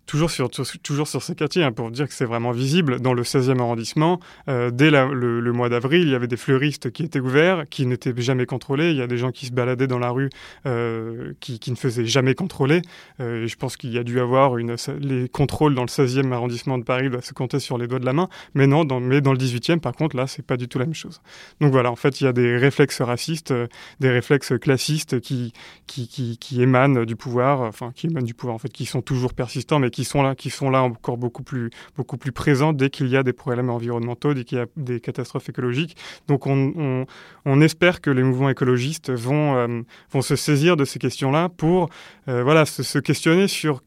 [0.10, 3.22] toujours sur, toujours sur ces quartiers, hein, pour dire que c'est vraiment visible, dans le
[3.22, 7.66] 16e arrondissement, euh, dès le, mois d'avril, il y avait des fleuristes qui étaient ouverts,
[7.70, 8.90] qui n'étaient jamais contrôlés.
[8.90, 10.32] Il y a des gens qui se baladaient dans la rue
[10.66, 12.82] euh, qui, ne faisaient jamais contrôler.
[13.20, 16.80] Euh, je pense qu'il y a dû avoir une, les contrôles dans le 16e arrondissement
[16.80, 18.30] de Paris doivent se compter sur les doigts de la main.
[18.56, 20.86] Mais non, dans, mais dans le 18e, par contre, là, c'est pas du tout la
[20.86, 21.22] même chose.
[21.62, 23.54] Donc voilà, en fait, il y a des réflexes racistes,
[24.00, 25.54] des réflexes classistes qui,
[25.86, 29.78] qui émanent du pouvoir, enfin, qui émanent du pouvoir, en fait, qui sont toujours persistants,
[29.78, 32.90] mais qui qui sont là, qui sont là encore beaucoup plus, beaucoup plus présents dès
[32.90, 35.98] qu'il y a des problèmes environnementaux, dès qu'il y a des catastrophes écologiques.
[36.30, 37.06] Donc on,
[37.44, 39.82] on, espère que les mouvements écologistes vont, euh,
[40.12, 41.90] vont se saisir de ces questions-là pour
[42.30, 43.84] euh, voilà, se, questionner sur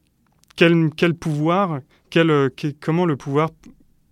[0.55, 1.79] quel, quel pouvoir,
[2.11, 3.49] quel, comment le pouvoir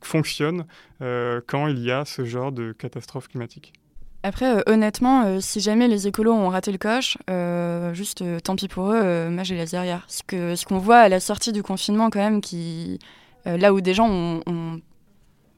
[0.01, 0.65] fonctionne
[0.99, 3.73] quand il y a ce genre de catastrophe climatique.
[4.23, 8.55] Après, euh, honnêtement, euh, si jamais les écolos ont raté le coche, euh, juste tant
[8.55, 10.05] pis pour eux, moi j'ai les derrière.
[10.07, 12.41] Ce qu'on ce qu'on voit à la sortie du confinement, quand même,
[13.45, 14.81] là où des gens ont,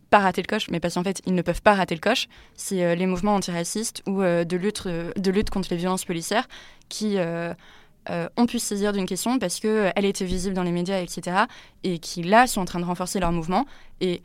[0.09, 2.27] pas raté le coche, mais parce qu'en fait ils ne peuvent pas rater le coche,
[2.55, 6.47] c'est les mouvements antiracistes ou de, lutte, de lutte contre les violences policières
[6.87, 11.37] qui ont pu se saisir d'une question parce qu'elle était visible dans les médias, etc.
[11.83, 13.65] Et qui là sont en train de renforcer leur mouvement.
[13.99, 14.21] Et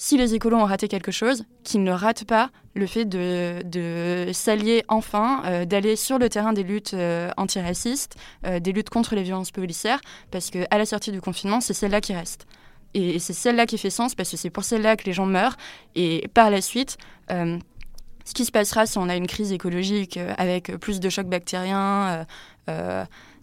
[0.00, 4.82] si les écolos ont raté quelque chose, qu'ils ne ratent pas le fait de, s'allier
[4.88, 9.22] enfin, euh, d'aller sur le terrain des luttes euh, antiracistes, euh, des luttes contre les
[9.22, 12.46] violences policières, parce qu'à la sortie du confinement, c'est celle-là qui reste.
[12.94, 15.58] Et, c'est celle-là qui fait sens, parce que c'est pour celle-là que les gens meurent.
[15.94, 16.96] Et par la suite,
[17.28, 22.26] ce qui se passera si on a une crise écologique avec plus de chocs bactériens,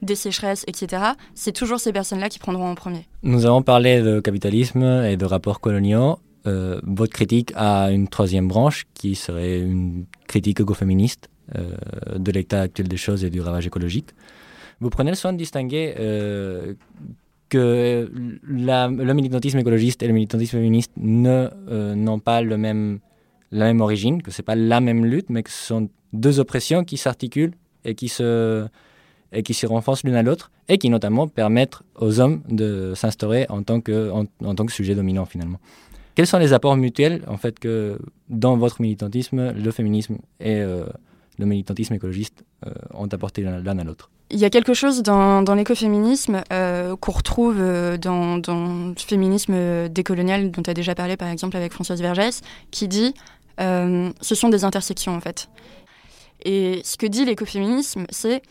[0.02, 1.04] des sécheresses, etc.,
[1.36, 3.08] c'est toujours ces personnes-là qui prendront en premier.
[3.22, 6.18] Nous avons parlé de capitalisme et de rapports coloniaux.
[6.48, 11.76] Euh, votre critique à une troisième branche qui serait une critique écoféministe euh,
[12.16, 14.12] de l'état actuel des choses et du ravage écologique.
[14.80, 16.76] Vous prenez le soin de distinguer euh,
[17.50, 23.00] que le militantisme écologiste et le militantisme féministe n'ont pas le même,
[23.52, 26.40] la même origine, que ce n'est pas la même lutte, mais que ce sont deux
[26.40, 28.68] oppressions qui s'articulent et qui se,
[29.34, 33.48] et qui se renforcent l'une à l'autre et qui notamment permettent aux hommes de s'instaurer
[33.50, 35.60] en, tant que, en tant que sujet dominant finalement.
[36.18, 40.84] Quels sont les apports mutuels en fait que dans votre militantisme, le féminisme et euh,
[41.38, 44.10] le militantisme écologiste euh, ont apporté l'un à l'autre?
[44.32, 47.60] Il y a quelque chose dans, l'écoféminisme euh, qu'on retrouve
[48.00, 52.88] dans, le féminisme décolonial dont tu as déjà parlé par exemple avec Françoise Vergès, qui
[52.88, 53.14] dit
[53.60, 55.50] ce sont des intersections en fait.
[56.44, 58.42] Et ce que dit l'écoféminisme, c'est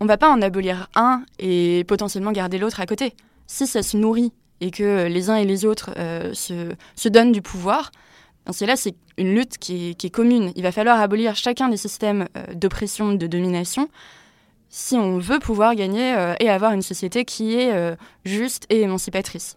[0.00, 3.14] on va pas en abolir un et potentiellement garder l'autre à côté.
[3.46, 7.42] Si ça se nourrit et que les uns et les autres euh, se, donnent du
[7.42, 7.92] pouvoir,
[8.50, 10.52] c'est là c'est une lutte qui est, commune.
[10.56, 13.88] Il va falloir abolir chacun des systèmes euh, d'oppression, de domination,
[14.68, 19.56] si on veut pouvoir gagner euh, et avoir une société qui est juste et émancipatrice.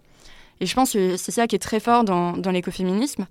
[0.61, 3.25] Et je pense que c'est ça qui est très fort dans, l'écoféminisme.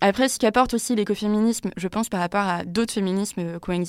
[0.00, 3.84] Après, ce qu'apporte aussi l'écoféminisme, je pense, par rapport à d'autres féminismes qui ont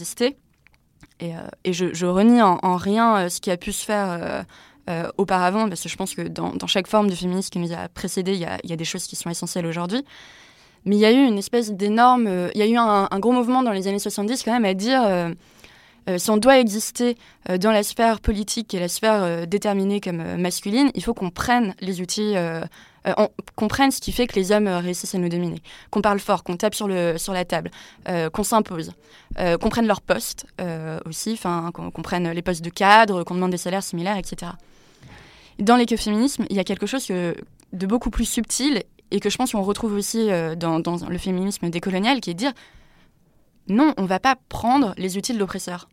[1.19, 4.45] et, je, je, renie en, en rien ce qui a pu se faire
[4.89, 7.87] euh, auparavant, parce que je pense que dans, chaque forme de féminisme qui nous a
[7.87, 10.03] précédé, il y a, des choses qui sont essentielles aujourd'hui.
[10.83, 12.27] Mais il y a eu une espèce d'énorme.
[12.27, 14.73] Euh, il y a eu un, gros mouvement dans les années 70 quand même à
[14.73, 15.01] dire.
[15.05, 15.33] Euh,
[16.17, 17.15] si on doit exister
[17.61, 22.01] dans la sphère politique et la sphère déterminée comme masculine, il faut qu'on prenne les
[22.01, 22.35] outils,
[23.55, 26.43] qu'on prenne ce qui fait que les hommes réussissent à nous dominer, qu'on parle fort,
[26.43, 27.71] qu'on tape sur, la table,
[28.33, 28.91] qu'on s'impose,
[29.37, 30.45] qu'on prenne leur poste
[31.05, 31.39] aussi,
[31.73, 34.51] qu'on prenne les postes de cadre, qu'on demande des salaires similaires, etc.
[35.59, 39.51] Dans l'écoféminisme, il y a quelque chose de beaucoup plus subtil et que je pense
[39.51, 42.53] qu'on retrouve aussi euh, dans, le féminisme décolonial, qui est de dire
[43.69, 45.87] non, on ne va pas prendre les outils de l'oppresseur.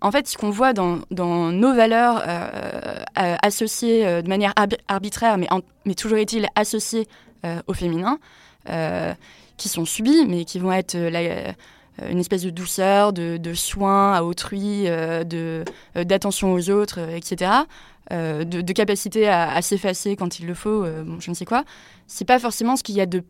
[0.00, 4.52] En fait, ce qu'on voit dans, nos valeurs euh, euh, associées de manière
[4.88, 7.06] arbitraire, mais, toujours est-il associées
[7.66, 8.18] au féminin,
[9.56, 14.22] qui sont subies, mais qui vont être une espèce de douceur, de, de soin à
[14.22, 14.86] autrui,
[15.94, 17.50] d'attention aux autres, etc.
[18.12, 21.64] Euh, de, capacité à, s'effacer quand il le faut, euh, je ne sais quoi,
[22.06, 23.22] c'est pas forcément ce qu'il y a de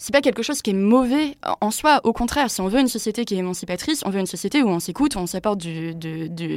[0.00, 2.00] c'est pas quelque chose qui est mauvais en soi.
[2.04, 4.68] Au contraire, si on veut une société qui est émancipatrice, on veut une société où
[4.68, 5.92] on s'écoute, où on s'apporte du,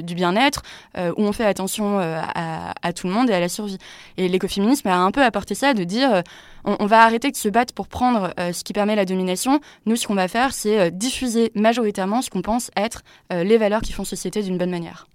[0.03, 0.61] bien-être,
[0.95, 3.79] euh, où on fait attention à, tout le monde et à la survie.
[4.17, 6.21] Et l'écoféminisme a un peu apporté ça, de dire
[6.65, 9.59] on, va arrêter de se battre pour prendre ce qui permet la domination.
[9.87, 13.01] Nous, ce qu'on va faire, c'est diffuser majoritairement ce qu'on pense être
[13.31, 15.07] les valeurs qui font société d'une bonne manière.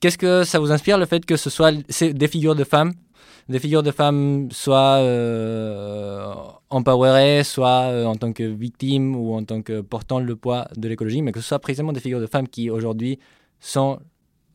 [0.00, 2.92] Qu'est-ce que ça vous inspire le fait que ce soit des figures de femmes?
[3.48, 6.34] Des figures de femmes soit euh,
[6.70, 10.86] empowerées, soit euh, en tant que victimes ou en tant que portant le poids de
[10.86, 13.18] l'écologie, mais que ce soit précisément des figures de femmes qui aujourd'hui
[13.58, 13.98] sont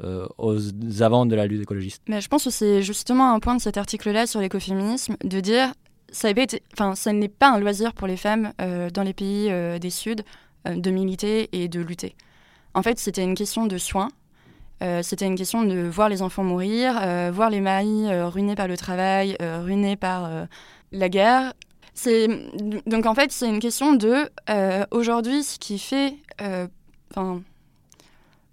[0.04, 0.58] euh, aux
[1.02, 2.04] avant de la lutte écologiste.
[2.08, 5.74] Mais je pense que c'est justement un point de cet article-là sur l'écoféminisme, de dire
[6.12, 6.30] ça,
[6.94, 10.24] ça n'est pas un loisir pour les femmes dans les pays des Suds
[10.66, 12.16] de militer et de lutter.
[12.76, 14.10] En fait, c'était une question de soins,
[15.02, 18.68] c'était une question de voir les enfants mourir, euh, voir les maris euh, ruinés par
[18.68, 20.30] le travail, ruinés par
[20.92, 21.54] la guerre.
[22.86, 24.30] Donc en fait, c'est une question de
[24.92, 26.16] aujourd'hui ce qui fait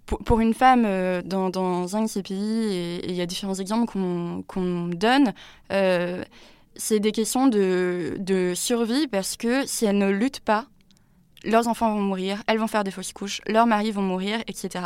[0.05, 0.83] pour, une femme
[1.23, 3.91] dans, un de ces pays, et il y a différents exemples
[4.47, 5.33] qu'on donne,
[6.75, 10.67] c'est des questions de, survie parce que si elles ne luttent pas,
[11.43, 14.85] leurs enfants vont mourir, elles vont faire des fausses couches, leurs maris vont mourir, etc.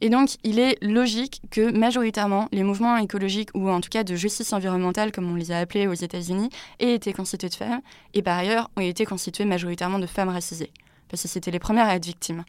[0.00, 4.14] Et donc, il est logique que majoritairement, les mouvements écologiques, ou en tout cas de
[4.14, 7.80] justice environnementale, comme on les a appelés aux États-Unis, aient été constitués de femmes,
[8.12, 10.70] et par ailleurs ont été constitués majoritairement de femmes racisées,
[11.08, 12.44] parce que c'était les premières à être victimes.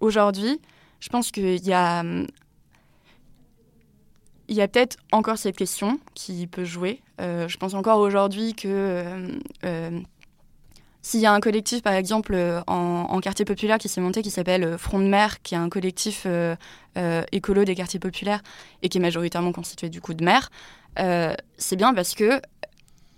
[0.00, 0.60] Aujourd'hui,
[0.98, 2.02] je pense qu'il y a,
[4.48, 7.00] il y a peut-être encore cette question qui peut jouer.
[7.20, 9.28] Euh, je pense encore aujourd'hui que euh,
[9.64, 10.00] euh,
[11.08, 14.30] s'il y a un collectif, par exemple, euh, en, quartier populaire qui s'est monté, qui
[14.30, 16.54] s'appelle euh, Front de mer, qui est un collectif euh,
[17.32, 18.42] écolo des quartiers populaires
[18.82, 20.50] et qui est majoritairement constitué du coup de maires,
[21.56, 22.42] c'est bien parce que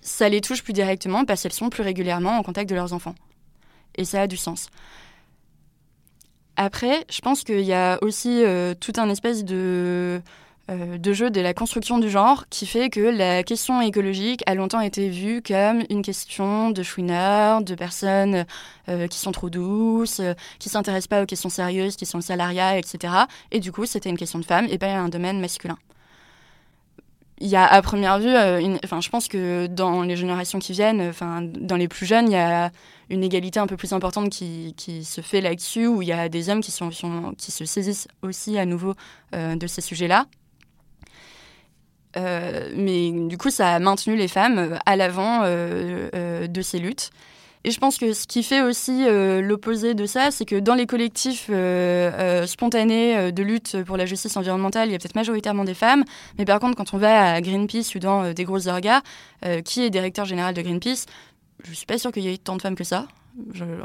[0.03, 3.16] ça les touche plus directement, parce qu'elles sont plus régulièrement en contact de leurs enfants.
[3.97, 4.68] Et ça a du sens.
[6.55, 8.45] Après, je pense qu'il y a aussi
[8.78, 10.20] tout un espèce de euh,
[10.71, 14.81] de jeu de la construction du genre qui fait que la question écologique a longtemps
[14.81, 18.45] été vue comme une question de chouineurs, de personnes
[18.89, 22.23] euh, qui sont trop douces, euh, qui s'intéressent pas aux questions sérieuses, qui sont le
[22.23, 23.14] salariat, etc.
[23.53, 25.79] Et du coup, c'était une question de femmes et pas un domaine masculin.
[27.39, 28.35] Il y a à première vue,
[28.85, 32.33] enfin, je pense que dans les générations qui viennent, enfin, dans les plus jeunes, il
[32.33, 32.71] y a
[33.09, 36.51] une égalité un peu plus importante qui, se fait là-dessus, où il y a des
[36.51, 38.95] hommes qui se saisissent aussi à nouveau
[39.33, 40.27] de ces sujets-là.
[42.16, 46.78] Euh, mais du coup, ça a maintenu les femmes euh, à l'avant euh, de ces
[46.78, 47.11] luttes.
[47.62, 49.04] Et je pense que ce qui fait aussi
[49.42, 51.50] l'opposé de ça, c'est que dans les collectifs
[52.46, 56.04] spontanés de lutte pour la justice environnementale, il y a peut-être majoritairement des femmes.
[56.38, 59.02] Mais par contre, quand on va à Greenpeace ou dans des grosses orgas,
[59.66, 61.04] qui est directeur général de Greenpeace
[61.62, 63.06] Je ne suis pas sûre qu'il y ait tant de femmes que ça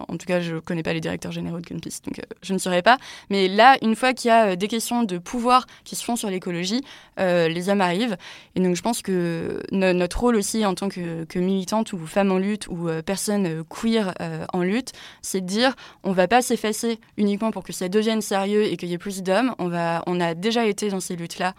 [0.08, 2.54] en tout cas, je ne connais pas les directeurs généraux de Greenpeace, donc euh, je
[2.54, 2.98] ne saurais pas.
[3.30, 6.16] Mais là, une fois qu'il y a euh, des questions de pouvoir qui se font
[6.16, 6.84] sur l'écologie,
[7.20, 8.18] euh, les hommes arrivent.
[8.56, 12.38] Et donc, je pense que notre rôle aussi en tant que, militante ou femme en
[12.38, 14.14] lutte ou personne queer
[14.54, 18.22] en lutte, c'est de dire on ne va pas s'effacer uniquement pour que ça devienne
[18.22, 19.54] sérieux et qu'il y ait plus d'hommes.
[19.60, 21.54] On, a déjà été dans ces luttes-là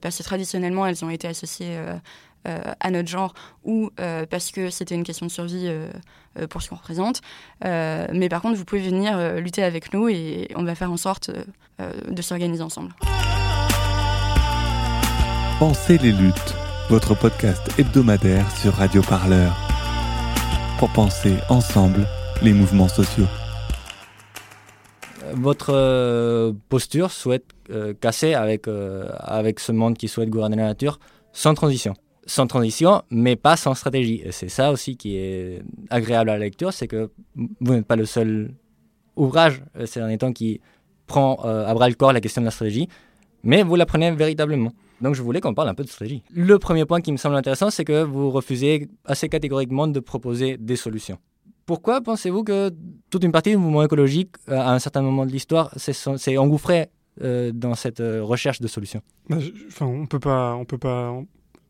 [0.00, 1.78] parce que traditionnellement, elles ont été associées
[2.44, 3.34] à notre genre
[3.64, 5.88] ou euh, parce que c'était une question de survie euh,
[6.48, 7.22] pour ce qu'on représente.
[7.62, 11.30] mais par contre, vous pouvez venir lutter avec nous et on va faire en sorte
[11.78, 12.92] de s'organiser ensemble.
[15.58, 16.54] Pensez les luttes,
[16.90, 19.56] votre podcast hebdomadaire sur Radio Parleur.
[20.78, 22.06] Pour penser ensemble
[22.42, 23.28] les mouvements sociaux.
[25.34, 27.46] Votre posture souhaite
[28.00, 30.98] casser avec, avec ce monde qui souhaite gouverner la nature
[31.32, 31.94] sans transition
[32.26, 34.22] sans transition, mais pas sans stratégie.
[34.30, 38.06] C'est ça aussi qui est agréable à la lecture, c'est que vous n'êtes pas le
[38.06, 38.54] seul
[39.16, 40.60] ouvrage euh, ces derniers temps qui
[41.06, 42.88] prend euh, à bras le corps la question de la stratégie,
[43.42, 44.72] mais vous la prenez véritablement.
[45.00, 46.22] Donc je voulais qu'on parle un peu de stratégie.
[46.32, 50.56] Le premier point qui me semble intéressant, c'est que vous refusez assez catégoriquement de proposer
[50.56, 51.18] des solutions.
[51.66, 52.70] Pourquoi pensez-vous que
[53.10, 56.88] toute une partie du mouvement écologique, euh, à un certain moment de l'histoire, s'est engouffrée
[57.20, 59.00] dans cette recherche de solutions?
[59.28, 59.36] Bah,
[59.68, 61.14] Enfin, on peut pas, on peut pas,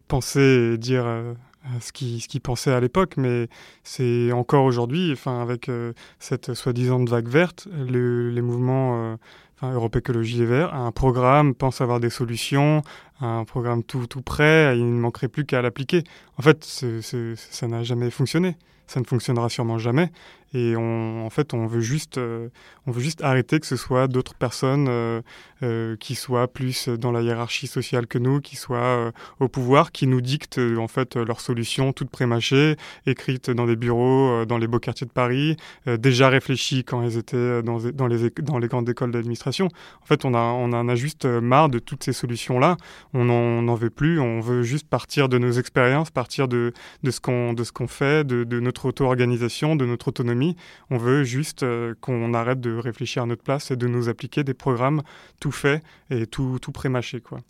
[0.08, 1.34] penser et dire euh,
[1.80, 3.48] ce qu'ils ce pensaient à l'époque, mais
[3.84, 9.16] c'est encore aujourd'hui, enfin, avec euh, cette soi-disant vague verte, les mouvements euh,
[9.56, 12.82] enfin, Europe Écologie Les Verts, un programme pense avoir des solutions,
[13.20, 16.04] un programme tout, tout prêt, il ne manquerait plus qu'à l'appliquer.
[16.38, 20.10] En fait, ça n'a jamais fonctionné ça ne fonctionnera sûrement jamais.
[20.54, 22.48] Et en fait, on veut juste, euh,
[22.86, 25.20] on veut juste arrêter que ce soit d'autres personnes euh,
[25.64, 29.10] euh, qui soient plus dans la hiérarchie sociale que nous, qui soient
[29.40, 32.76] au pouvoir, qui nous dictent en fait leurs solutions toutes prémâchées,
[33.06, 35.56] écrites dans des bureaux, dans les beaux quartiers de Paris,
[35.86, 39.68] déjà réfléchies quand elles étaient dans, les, dans les grandes écoles d'administration.
[40.02, 42.76] En fait, on, a, on en a juste marre de toutes ces solutions-là.
[43.12, 44.20] On n'en veut plus.
[44.20, 46.72] On veut juste partir de nos expériences, partir de,
[47.02, 50.56] de ce qu'on qu'on fait, de, de notre auto-organisation, de notre autonomie.
[50.90, 54.44] On veut juste euh, qu'on arrête de réfléchir à notre place et de nous appliquer
[54.44, 55.02] des programmes
[55.40, 57.20] tout faits et tout, tout pré-mâchés.
[57.20, 57.40] Quoi.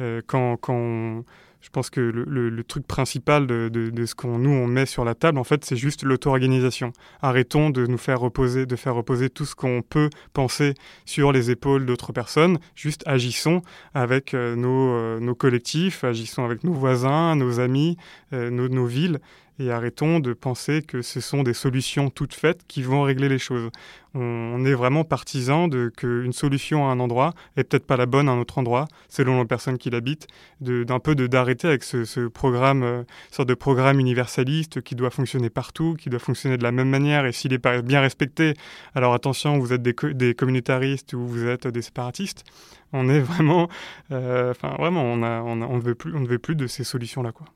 [0.00, 1.24] Euh, quand, quand
[1.60, 5.38] je pense que le, truc principal de, ce qu'on nous on met sur la table,
[5.38, 6.92] en fait, c'est juste l'auto-organisation.
[7.20, 10.74] Arrêtons de nous faire reposer, de faire reposer tout ce qu'on peut penser
[11.04, 12.58] sur les épaules d'autres personnes.
[12.74, 13.62] Juste agissons
[13.94, 17.96] avec euh, nos, nos, collectifs, agissons avec nos voisins, nos amis,
[18.32, 19.20] nos, nos, villes,
[19.58, 23.38] et arrêtons de penser que ce sont des solutions toutes faites qui vont régler les
[23.38, 23.70] choses.
[24.14, 28.28] On, est vraiment partisan de qu'une solution à un endroit est peut-être pas la bonne
[28.28, 30.26] à un autre endroit, selon la personne qui l'habite,
[30.60, 35.94] d'un peu d'arrêter avec ce, programme, euh, sorte de programme universaliste qui doit fonctionner partout,
[35.98, 38.54] qui doit fonctionner de la même manière, et s'il est bien respecté,
[38.94, 42.44] alors attention, vous êtes des, des communautaristes ou vous êtes des séparatistes.
[42.92, 43.68] On est vraiment,
[44.10, 47.46] euh, enfin vraiment, on, a, veut plus, on ne veut plus de ces solutions-là, quoi.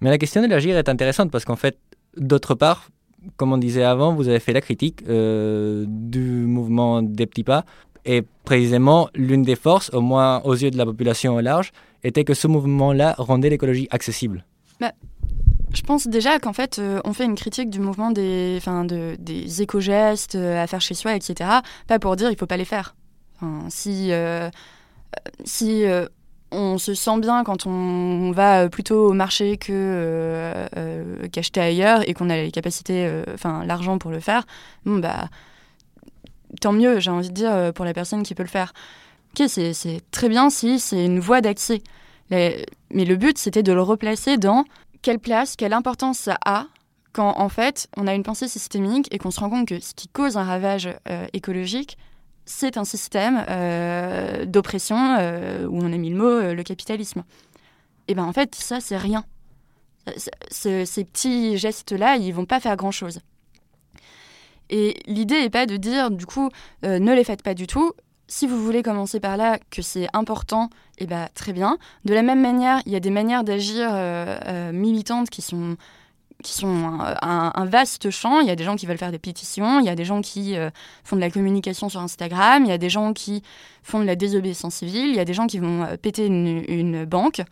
[0.00, 1.78] Mais la question de l'agir est intéressante parce qu'en fait,
[2.16, 2.88] d'autre part,
[3.36, 7.64] comme on disait avant, vous avez fait la critique euh, du mouvement des petits pas.
[8.04, 11.72] Et précisément, l'une des forces, au moins aux yeux de la population au large,
[12.02, 14.44] était que ce mouvement-là rendait l'écologie accessible.
[14.78, 14.92] Bah,
[15.72, 19.62] je pense déjà qu'en fait, euh, on fait une critique du mouvement des, de, des
[19.62, 21.50] éco-gestes euh, à faire chez soi, etc.
[21.86, 22.94] Pas pour dire il ne faut pas les faire.
[23.68, 24.10] si
[25.44, 25.84] si
[26.54, 32.14] on se sent bien quand on va plutôt au marché euh, euh, qu'acheter ailleurs et
[32.14, 34.44] qu'on a les capacités, euh, enfin l'argent pour le faire.
[34.84, 35.28] Bon bah
[36.60, 38.72] tant mieux, j'ai envie de dire pour la personne qui peut le faire.
[39.32, 41.82] Ok, c'est très bien si c'est une voie d'accès.
[42.30, 44.64] Mais le but, c'était de le replacer dans
[45.02, 46.66] quelle place, quelle importance ça a
[47.12, 49.94] quand en fait on a une pensée systémique et qu'on se rend compte que ce
[49.94, 50.88] qui cause un ravage
[51.32, 51.98] écologique,
[52.46, 57.24] c'est un système euh, d'oppression euh, où on a mis le mot euh, le capitalisme.
[58.08, 59.24] Et bien en fait, ça, c'est rien.
[60.50, 63.20] ces petits gestes-là, ils vont pas faire grand-chose.
[64.70, 66.48] Et l'idée n'est pas de dire, du coup,
[66.82, 67.92] ne les faites pas du tout.
[68.26, 71.78] Si vous voulez commencer par là, que c'est important, et eh ben, très bien.
[72.06, 73.90] De la même manière, il y a des manières d'agir
[74.72, 75.76] militantes qui sont
[76.44, 78.40] qui sont un, vaste champ.
[78.40, 80.20] Il y a des gens qui veulent faire des pétitions, il y a des gens
[80.20, 80.70] qui euh,
[81.02, 83.42] font de la communication sur Instagram, il y a des gens qui
[83.82, 87.04] font de la désobéissance civile, il y a des gens qui vont euh, péter une,
[87.06, 87.42] banque.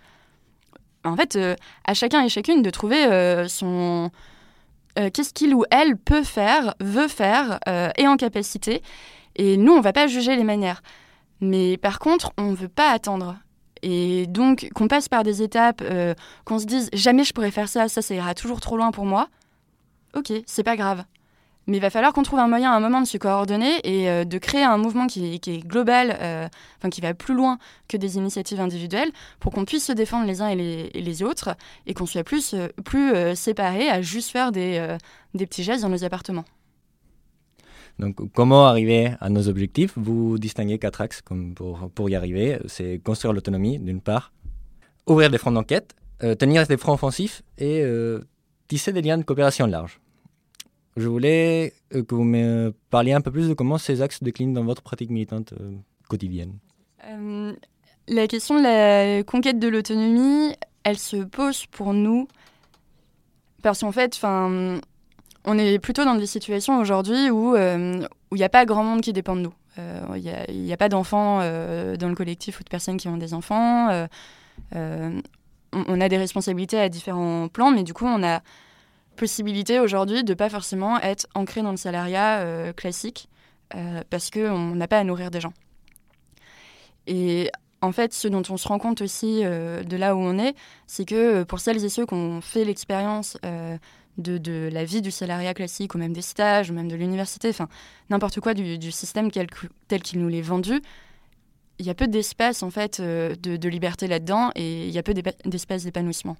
[1.05, 3.09] En fait, euh, à chacun et chacune de trouver
[3.49, 4.11] son...
[4.95, 8.83] Qu'est-ce qu'il ou elle peut faire, veut faire, est en capacité.
[9.37, 10.83] Et nous, on ne va pas juger les manières.
[11.41, 13.37] Mais par contre, on ne veut pas attendre.
[13.83, 16.15] Et donc, qu'on passe par des étapes, euh,
[16.45, 19.05] qu'on se dise jamais je pourrais faire ça, ça, ça ira toujours trop loin pour
[19.05, 19.29] moi.
[20.15, 21.05] Ok, c'est pas grave.
[21.67, 24.11] Mais il va falloir qu'on trouve un moyen à un moment de se coordonner et
[24.11, 27.59] euh, de créer un mouvement qui, est global, euh, enfin qui va plus loin
[27.89, 31.57] que des initiatives individuelles, pour qu'on puisse se défendre les uns et les, autres
[31.87, 34.97] et qu'on soit plus, plus séparés à juste faire des,
[35.35, 36.45] des petits gestes dans nos appartements.
[37.99, 39.93] Donc, comment arriver à nos objectifs?
[39.97, 41.23] Vous distinguez quatre axes
[41.55, 42.59] pour, pour y arriver.
[42.67, 44.33] C'est construire l'autonomie, d'une part,
[45.07, 48.21] ouvrir des fronts d'enquête, euh, tenir des fronts offensifs et euh,
[48.69, 50.01] tisser des liens de coopération large.
[50.97, 54.55] Je voulais euh, que vous me parliez un peu plus de comment ces axes déclinent
[54.55, 55.55] dans votre pratique militante
[56.09, 56.59] quotidienne.
[58.09, 62.29] la question de la conquête de l'autonomie, elle se pose pour nous
[63.63, 64.81] parce qu'en fait, enfin
[65.45, 69.01] on est plutôt dans des situations aujourd'hui où euh, il n'y a pas grand monde
[69.01, 69.55] qui dépend de nous.
[69.79, 70.01] Euh,
[70.49, 73.35] il n'y a, pas d'enfants euh, dans le collectif ou de personnes qui ont des
[73.35, 74.07] enfants.
[75.75, 78.43] On, a des responsabilités à différents plans, mais du coup, on a
[79.17, 83.29] possibilité aujourd'hui de pas forcément être ancré dans le salariat classique
[84.11, 85.55] parce qu'on n'a pas à nourrir des gens.
[87.07, 90.55] Et en fait, ce dont on se rend compte aussi de là où on est,
[90.87, 93.39] c'est que pour celles et ceux qui ont fait l'expérience
[94.19, 97.69] de, la vie du salariat classique ou même des stages ou même de l'université, enfin
[98.11, 100.81] n'importe quoi du, système tel qu'il nous l'est vendu,
[101.79, 105.03] il y a peu d'espace en fait euh, de, liberté là-dedans et il y a
[105.03, 106.37] peu d'espace d'épanouissement.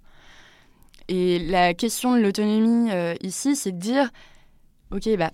[1.09, 4.11] Et la question de l'autonomie euh, ici, c'est de dire,
[4.93, 5.31] ok, bah,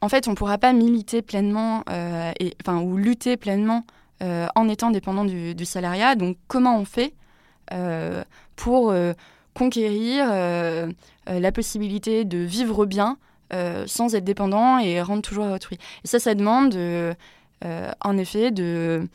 [0.00, 3.84] en fait, on ne pourra pas militer pleinement euh, et, enfin, ou lutter pleinement
[4.56, 6.14] en étant dépendant du, du, salariat.
[6.14, 7.12] Donc, comment on fait
[8.56, 8.94] pour
[9.54, 10.90] conquérir euh,
[11.30, 13.16] euh, la possibilité de vivre bien
[13.52, 15.78] euh, sans être dépendant et rendre toujours à autrui.
[16.04, 16.76] Et ça, ça demande,
[18.02, 19.08] en effet, de...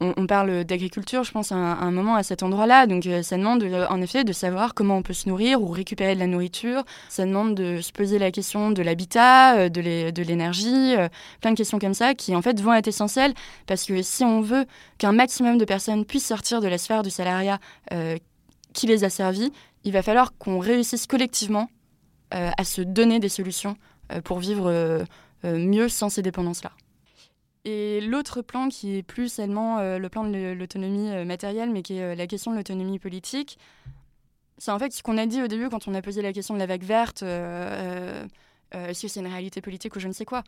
[0.00, 2.86] on, parle d'agriculture, je pense, à un, moment à cet endroit-là.
[2.86, 6.20] Donc, ça demande, en effet, de savoir comment on peut se nourrir ou récupérer de
[6.20, 6.84] la nourriture.
[7.08, 10.94] Ça demande de se poser la question de l'habitat, de l'énergie,
[11.40, 13.34] plein de questions comme ça qui, en fait, vont être essentielles.
[13.66, 14.64] Parce que si on veut
[14.98, 17.58] qu'un maximum de personnes puissent sortir de la sphère du salariat
[18.76, 19.52] qui les a servis,
[19.82, 21.68] il va falloir qu'on réussisse collectivement
[22.34, 23.76] euh, à se donner des solutions
[24.12, 25.04] euh, pour vivre euh,
[25.44, 26.72] mieux sans ces dépendances-là.
[27.64, 32.14] Et l'autre plan qui est plus seulement le plan de l'autonomie matérielle, mais qui est
[32.14, 33.58] la question de l'autonomie politique,
[34.58, 36.54] c'est en fait ce qu'on a dit au début quand on a posé la question
[36.54, 40.44] de la vague verte, est-ce que c'est une réalité politique ou je ne sais quoi?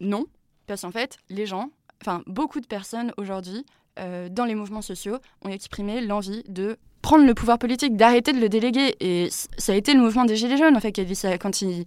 [0.00, 0.26] Non,
[0.66, 3.64] parce qu'en fait, les gens, enfin beaucoup de personnes aujourd'hui,
[3.96, 8.48] dans les mouvements sociaux, ont exprimé l'envie de prendre le pouvoir politique, d'arrêter de le
[8.48, 8.94] déléguer.
[9.00, 11.36] Et ça a été le mouvement des Gilets jaunes, en fait, qui a dit ça
[11.38, 11.84] quand il.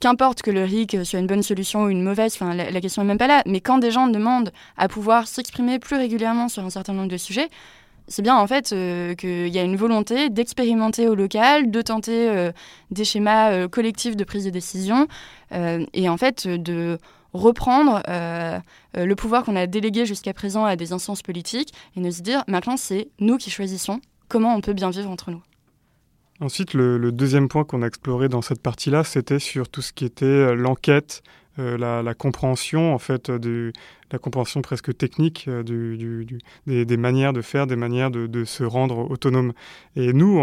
[0.00, 3.18] Qu'importe que le RIC soit une bonne solution ou une mauvaise, la, question n'est même
[3.18, 3.42] pas là.
[3.46, 7.16] Mais quand des gens demandent à pouvoir s'exprimer plus régulièrement sur un certain nombre de
[7.16, 7.48] sujets,
[8.06, 12.28] c'est bien en fait euh, qu'il y a une volonté d'expérimenter au local, de tenter
[12.28, 12.52] euh,
[12.90, 15.08] des schémas euh, collectifs de prise de décision
[15.92, 16.98] et en fait de
[17.34, 22.44] reprendre le pouvoir qu'on a délégué jusqu'à présent à des instances politiques et se dire
[22.48, 25.42] maintenant c'est nous qui choisissons comment on peut bien vivre entre nous.
[26.40, 30.04] Ensuite, le, deuxième point qu'on a exploré dans cette partie-là, c'était sur tout ce qui
[30.04, 31.22] était l'enquête,
[31.56, 33.72] la, la, compréhension en fait du,
[34.14, 39.52] la compréhension presque technique euh, des, manières de faire, des manières de, se rendre autonome.
[39.96, 40.40] Et nous,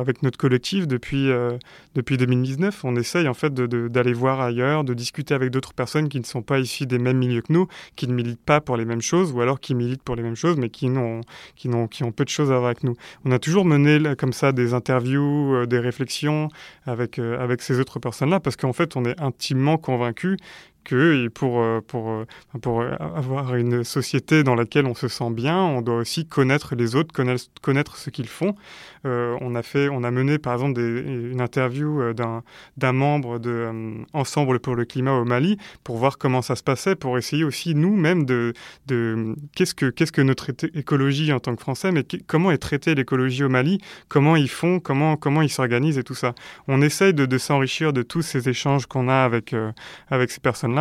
[0.00, 1.58] avec notre collectif, depuis, euh,
[1.94, 6.18] depuis 2019, on essaye en fait d'aller voir ailleurs, de discuter avec d'autres personnes qui
[6.18, 8.86] ne sont pas issues des mêmes milieux que nous, qui ne militent pas pour les
[8.86, 11.20] mêmes choses, ou alors qui militent pour les mêmes choses, mais qui, n'ont,
[11.56, 12.96] qui, n'ont, qui ont peu de choses à voir avec nous.
[13.26, 16.48] On a toujours mené comme ça des interviews, euh, des réflexions
[16.86, 20.38] avec, avec ces autres personnes-là, parce qu'en fait, on est intimement convaincus
[20.84, 22.26] que pour, euh, pour, euh,
[22.62, 26.94] pour avoir une société dans laquelle on se sent bien, on doit aussi connaître les
[26.94, 28.54] autres, connaître, connaître ce qu'ils font.
[29.06, 34.60] Euh, on, a fait, on a mené par exemple une interview d'un membre de Ensemble
[34.60, 38.24] pour le climat au Mali pour voir comment ça se passait, pour essayer aussi nous-mêmes
[38.24, 38.52] de,
[38.86, 43.44] de qu'est-ce que, que notre écologie en tant que Français, mais comment est traitée l'écologie
[43.44, 43.78] au Mali,
[44.08, 46.34] comment ils font, comment, comment ils s'organisent et tout ça.
[46.68, 49.54] On essaye de, de s'enrichir de tous ces échanges qu'on a avec,
[50.10, 50.73] avec ces personnes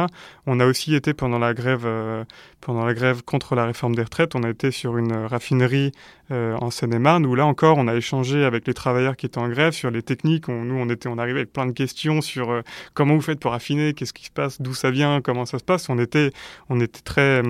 [0.45, 2.23] On a aussi été pendant la grève, euh,
[2.61, 5.91] pendant la grève contre la réforme des retraites, on a été sur une raffinerie
[6.31, 9.49] euh, en Seine-et-Marne où là encore, on a échangé avec les travailleurs qui étaient en
[9.49, 10.47] grève sur les techniques.
[10.47, 12.61] nous, on était, on avec plein de questions sur euh,
[12.93, 15.63] comment vous faites pour raffiner, qu'est-ce qui se passe, d'où ça vient, comment ça se
[15.63, 15.89] passe.
[15.89, 16.31] On était,
[16.69, 17.41] on était très,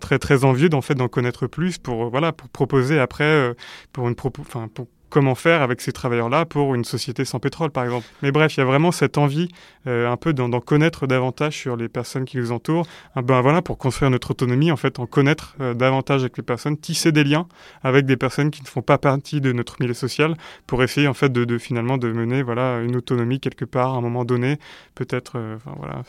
[0.00, 3.54] très, très envieux d'en fait d'en connaître plus pour, voilà, pour proposer après,
[3.92, 7.84] pour une enfin, pour comment faire avec ces travailleurs-là pour une société sans pétrole, par
[7.84, 8.06] exemple.
[8.22, 9.48] Mais bref, il y a vraiment cette envie
[9.86, 12.86] euh, un peu d'en connaître davantage sur les personnes qui nous entourent.
[13.14, 16.42] Ah ben voilà, pour construire notre autonomie, en fait, en connaître euh, davantage avec les
[16.42, 17.46] personnes, tisser des liens
[17.82, 20.34] avec des personnes qui ne font pas partie de notre milieu social,
[20.66, 24.00] pour essayer en fait de, finalement de mener voilà une autonomie quelque part à un
[24.00, 24.58] moment donné.
[24.94, 26.02] Peut-être, euh, voilà,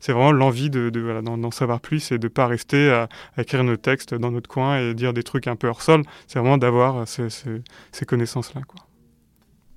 [0.00, 3.76] c'est vraiment l'envie de, voilà, d'en savoir plus et de pas rester à, écrire nos
[3.76, 6.02] textes dans notre coin et dire des trucs un peu hors sol.
[6.26, 8.80] C'est vraiment d'avoir ces connaissances là Quoi.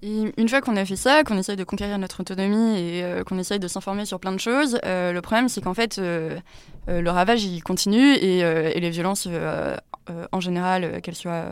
[0.02, 3.38] une fois qu'on a fait ça, qu'on essaye de conquérir notre autonomie et euh, qu'on
[3.38, 6.40] essaye de s'informer sur plein de choses, euh, le problème c'est qu'en fait euh,
[6.88, 9.28] le ravage il continue et, et les violences
[10.32, 11.52] en général, qu'elles soient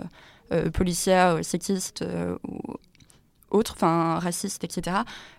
[0.74, 2.06] policières, sexistes
[2.48, 2.76] ou
[3.52, 4.98] autres, enfin racistes, etc.,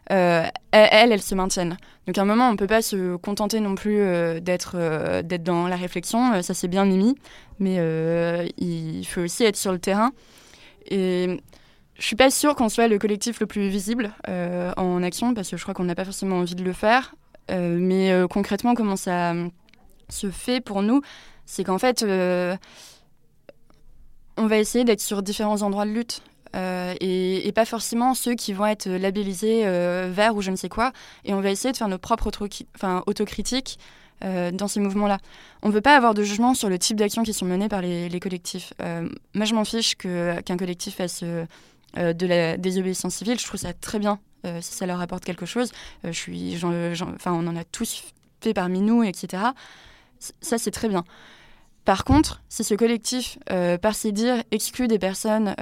[0.08, 1.78] elles, elles, se maintiennent.
[2.06, 3.98] Donc à un moment on ne peut pas se contenter non plus
[4.42, 7.16] d'être d'être dans la réflexion, ça c'est bien mis,
[7.58, 7.76] mais
[8.58, 10.12] il faut aussi être sur le terrain.
[10.90, 11.40] Et
[11.98, 15.48] je suis pas sûre qu'on soit le collectif le plus visible euh, en action parce
[15.50, 17.14] que je crois qu'on n'a pas forcément envie de le faire.
[17.50, 19.32] Euh, mais euh, concrètement, comment ça
[20.08, 21.00] se fait pour nous
[21.46, 22.04] C'est qu'en fait,
[24.36, 26.22] on va essayer d'être sur différents endroits de lutte.
[27.00, 29.62] Et, pas forcément ceux qui vont être labellisés
[30.10, 30.92] verts ou je ne sais quoi.
[31.24, 32.30] Et on va essayer de faire nos propres
[33.06, 33.78] autocritiques
[34.20, 35.18] dans ces mouvements-là.
[35.62, 37.80] On ne veut pas avoir de jugement sur le type d'actions qui sont menées par
[37.80, 38.74] les collectifs.
[39.34, 41.24] moi, je m'en fiche qu'un collectif fasse
[41.96, 43.38] euh, de la désobéissance civile.
[43.38, 45.72] Je trouve ça très bien euh, si ça leur apporte quelque chose.
[46.04, 48.04] Euh, je suis, enfin, on en a tous
[48.40, 49.42] fait parmi nous, etc.
[50.40, 51.04] ça, c'est très bien.
[51.84, 53.38] Par contre, si ce collectif,
[53.80, 55.54] par ses dires, exclut des personnes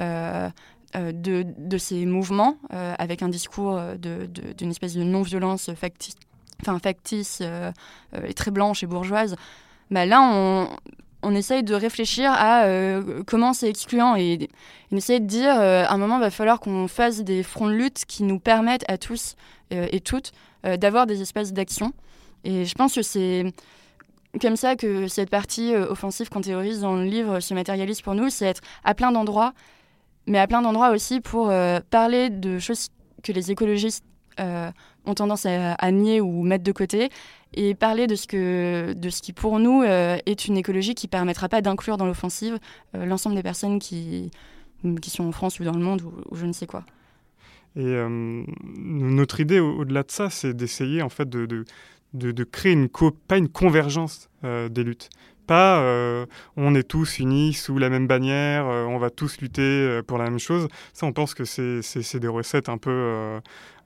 [0.95, 6.14] de, de, ces mouvements avec un discours d'une espèce de non-violence factice,
[6.62, 7.43] enfin, factice
[8.26, 9.37] et très blanche et bourgeoise,
[9.91, 10.68] bah là, on,
[11.24, 14.48] on essaye de réfléchir à euh, comment c'est excluant et,
[14.92, 17.68] on essaye de dire euh, à un moment il va falloir qu'on fasse des fronts
[17.68, 19.34] de lutte qui nous permettent à tous
[19.72, 20.32] euh, et toutes
[20.78, 21.92] d'avoir des espaces d'action.
[22.42, 23.44] Et je pense que c'est
[24.40, 28.30] comme ça que cette partie offensive qu'on théorise dans le livre se matérialise pour nous,
[28.30, 29.52] c'est être à plein d'endroits,
[30.26, 31.52] mais à plein d'endroits aussi pour
[31.90, 32.88] parler de choses
[33.22, 34.06] que les écologistes
[35.07, 37.11] ont tendance à, nier ou mettre de côté
[37.55, 41.07] et parler de ce, que, de ce qui pour nous euh, est une écologie qui
[41.07, 42.59] ne permettra pas d'inclure dans l'offensive
[42.94, 44.30] euh, l'ensemble des personnes qui,
[45.00, 46.84] qui sont en France ou dans le monde ou, je ne sais quoi.
[47.76, 48.44] Et euh,
[48.76, 51.64] notre idée au-delà de ça, c'est d'essayer en fait de, de,
[52.12, 55.11] de, créer une pas une convergence des luttes,
[55.48, 55.82] pas
[56.57, 60.38] on est tous unis sous la même bannière, on va tous lutter pour la même
[60.38, 60.68] chose.
[60.92, 63.40] Ça, on pense que c'est des recettes un peu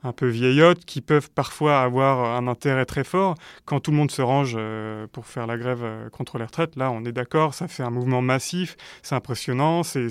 [0.04, 3.34] un peu vieillottes, qui peuvent parfois avoir un intérêt très fort.
[3.64, 6.76] Quand tout le monde se range euh, pour faire la grève euh, contre les retraites,
[6.76, 10.08] là, on est d'accord, ça fait un mouvement massif, c'est impressionnant, c'est,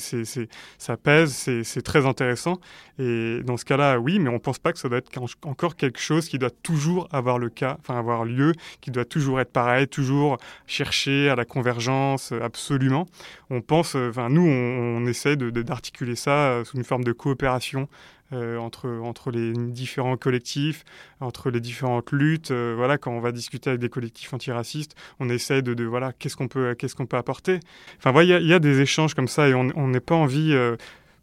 [0.77, 1.33] ça pèse,
[1.63, 2.59] c'est, très intéressant.
[2.99, 5.11] Et dans ce cas-là, oui, mais on ne pense pas que ça doit être
[5.43, 9.39] encore quelque chose qui doit toujours avoir le cas, enfin avoir lieu, qui doit toujours
[9.39, 13.07] être pareil, toujours chercher à la convergence, euh, absolument.
[13.49, 17.87] On pense, enfin nous, on, on essaie d'articuler ça sous une forme de coopération
[18.33, 20.83] euh, entre, entre les différents collectifs,
[21.21, 22.51] entre les différentes luttes.
[22.51, 26.11] Euh, voilà, quand on va discuter avec des collectifs antiracistes, on essaie de, de voilà,
[26.11, 27.61] qu'est-ce qu'on peut, qu'est-ce peut apporter.
[27.97, 30.51] Enfin, voilà, il y, a des échanges comme ça et on n'est pas envie.
[30.51, 30.75] Euh,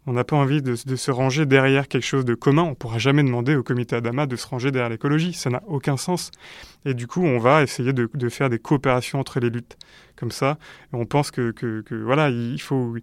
[0.06, 2.62] on n'a pas envie de, se ranger derrière quelque chose de commun.
[2.62, 5.32] On ne pourra jamais demander au comité Adama de se ranger derrière l'écologie.
[5.32, 6.30] Ça n'a aucun sens.
[6.84, 9.78] Et du coup, on va essayer de, faire des coopérations entre les luttes
[10.16, 10.58] comme ça.
[10.92, 12.96] On pense que, que, voilà, il faut,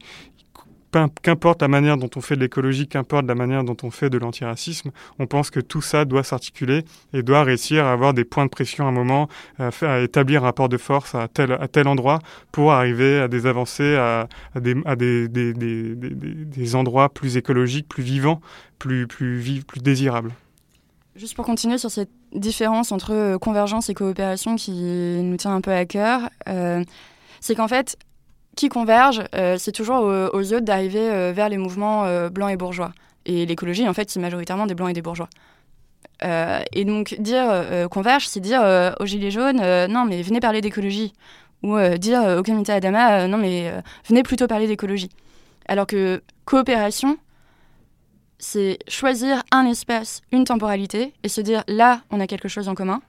[1.21, 4.17] qu'importe la manière dont on fait de l'écologie, qu'importe la manière dont on fait de
[4.17, 6.83] l'antiracisme, on pense que tout ça doit s'articuler
[7.13, 9.27] et doit réussir à avoir des points de pression à un moment,
[9.59, 12.19] à, établir un rapport de force à tel, à tel endroit
[12.51, 18.03] pour arriver à des avancées, à, à, des, des, des, des, endroits plus écologiques, plus
[18.03, 18.41] vivants,
[18.79, 20.31] plus, plus, vives, plus désirables.
[21.15, 25.71] Juste pour continuer sur cette différence entre convergence et coopération qui nous tient un peu
[25.71, 26.83] à cœur, euh,
[27.41, 27.97] c'est qu'en fait,
[28.55, 32.51] qui convergent, euh, c'est toujours aux, aux autres d'arriver euh, vers les mouvements euh, blancs
[32.51, 32.93] et bourgeois.
[33.25, 35.29] Et l'écologie, en fait, c'est majoritairement des blancs et des bourgeois.
[36.23, 37.45] et donc, dire
[37.89, 38.61] converge, c'est dire
[38.99, 41.13] aux Gilets jaunes, non, mais venez parler d'écologie.
[41.61, 43.71] Ou dire au comité Adama, non, mais
[44.07, 45.09] venez plutôt parler d'écologie.
[45.67, 47.17] Alors que coopération,
[48.39, 52.73] c'est choisir un espace, une temporalité, et se dire, là, on a quelque chose en
[52.73, 53.01] commun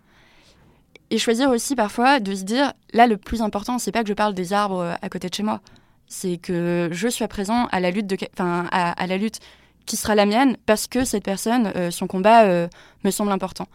[1.13, 4.15] et choisir aussi parfois de se dire, là, le plus important, c'est pas que je
[4.15, 5.61] parle des arbres euh, à côté de chez moi,
[6.07, 9.39] c'est que je sois présent à la lutte, de, enfin, à, la lutte
[9.85, 12.67] qui sera la mienne parce que cette personne, euh, son combat euh,
[13.05, 13.67] me semble important.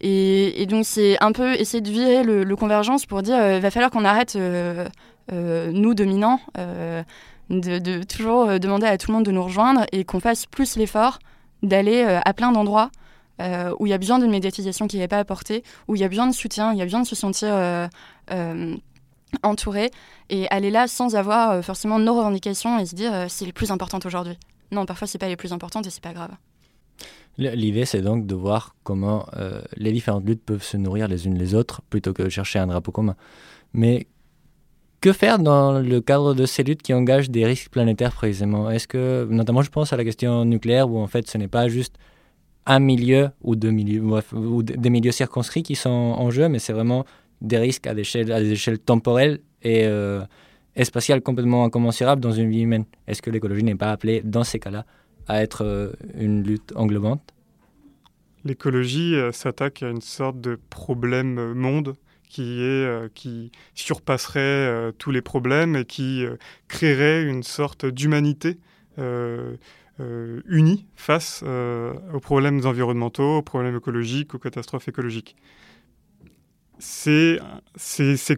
[0.00, 3.70] Et, donc, c'est un peu essayer de virer le, convergence pour dire, il euh, va
[3.70, 4.36] falloir qu'on arrête,
[5.30, 6.40] nous dominants,
[7.50, 11.18] de, toujours demander à tout le monde de nous rejoindre et qu'on fasse plus l'effort
[11.62, 12.90] d'aller à plein d'endroits
[13.42, 16.04] euh, où il y a besoin d'une médiatisation qui n'est pas apportée, où il y
[16.04, 17.88] a besoin de soutien, il y a besoin de se sentir euh,
[18.30, 18.76] euh,
[19.42, 19.90] entouré
[20.30, 24.06] et aller là sans avoir forcément nos revendications et se dire c'est les plus importantes
[24.06, 24.38] aujourd'hui.
[24.70, 26.30] Non, parfois c'est pas les plus importantes et c'est pas grave.
[27.38, 29.26] L'idée, c'est donc de voir comment
[29.76, 32.66] les différentes luttes peuvent se nourrir les unes les autres plutôt que de chercher un
[32.66, 33.16] drapeau commun.
[33.72, 34.06] Mais
[35.00, 38.70] que faire dans le cadre de ces luttes qui engagent des risques planétaires précisément?
[38.70, 41.68] Est-ce que, notamment, je pense à la question nucléaire où en fait ce n'est pas
[41.68, 41.96] juste
[42.66, 44.02] un milieu ou, deux milieux,
[44.32, 47.04] ou des milieux circonscrits qui sont en jeu, mais c'est vraiment
[47.40, 50.22] des risques à des échelles, à des échelles temporelles et, euh,
[50.82, 52.84] spatiales complètement incommensurables dans une vie humaine.
[53.06, 54.86] Est-ce que l'écologie n'est pas appelée, dans ces cas-là,
[55.26, 57.22] à être euh, une lutte englobante?
[58.44, 61.96] L'écologie euh, s'attaque à une sorte de problème monde
[62.28, 66.24] qui, est, qui surpasserait tous les problèmes et qui
[66.66, 68.56] créerait une sorte d'humanité
[70.02, 75.36] euh, unis face euh, aux problèmes environnementaux, aux problèmes écologiques, aux catastrophes écologiques.
[76.78, 77.38] C'est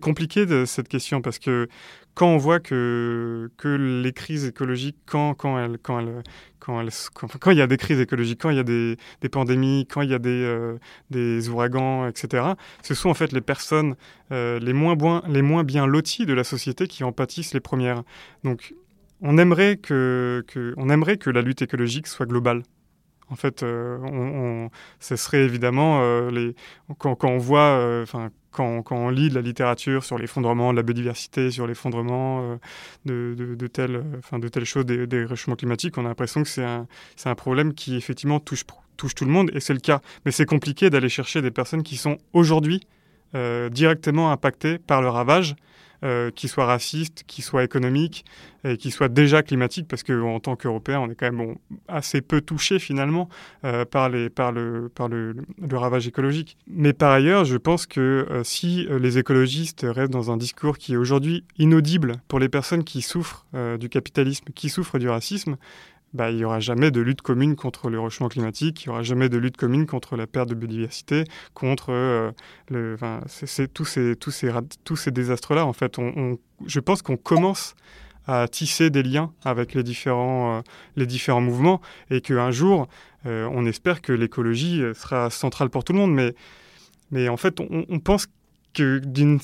[0.01, 1.69] compliqué de, cette question parce que
[2.13, 6.05] quand on voit que, que les crises écologiques, quand, quand, quand,
[6.59, 6.87] quand,
[7.41, 10.03] quand, il y a des crises écologiques, quand il y a des, des pandémies, quand
[10.03, 10.77] il y a des, euh,
[11.09, 12.45] des ouragans, etc.,
[12.83, 13.97] ce sont en fait les personnes
[14.31, 18.03] les, moins les moins bien loties de la société qui en pâtissent les premières.
[18.43, 18.75] Donc
[19.21, 20.45] on aimerait que,
[21.31, 22.63] la lutte écologique soit globale.
[23.31, 24.69] En fait, euh,
[25.01, 26.55] ce serait évidemment euh, les,
[26.99, 28.05] quand, on voit, euh,
[28.51, 32.59] quand, on lit de la littérature sur l'effondrement de la biodiversité, sur l'effondrement
[33.07, 36.87] de, telles, choses des, des réchauffements climatiques, on a l'impression que c'est un,
[37.25, 38.65] un problème qui effectivement touche,
[38.99, 40.01] touche tout le monde, et c'est le cas.
[40.27, 42.87] Mais c'est compliqué d'aller chercher des personnes qui sont aujourd'hui
[43.73, 45.57] directement impactées par le ravage
[46.05, 48.25] euh, qui soit raciste, qui soit économique,
[48.65, 51.57] et qui soit déjà climatique, parce qu'en tant qu'Européens, on est quand même
[51.89, 53.29] assez peu touchés finalement
[53.65, 54.31] euh, par, le,
[55.73, 56.57] ravage écologique.
[56.67, 60.95] Mais par ailleurs, je pense que euh, si les écologistes restent dans un discours qui
[60.95, 63.47] est aujourd'hui inaudible pour les personnes qui souffrent
[63.79, 65.57] du capitalisme, qui souffrent du racisme,
[66.15, 69.03] bah, il n'y aura jamais de lutte commune contre le réchauffement climatique, il n'y aura
[69.03, 72.31] jamais de lutte commune contre la perte de biodiversité, contre euh,
[73.75, 75.67] tous ces, désastres-là.
[75.67, 75.97] En fait,
[76.67, 77.75] je pense qu'on commence
[78.27, 80.63] à tisser des liens avec les différents,
[80.97, 82.87] euh, mouvements et qu'un jour,
[83.27, 86.33] euh, on espère que l'écologie sera centrale pour tout le monde.
[87.11, 88.29] Mais, en fait, on pense
[88.75, 89.41] que d'une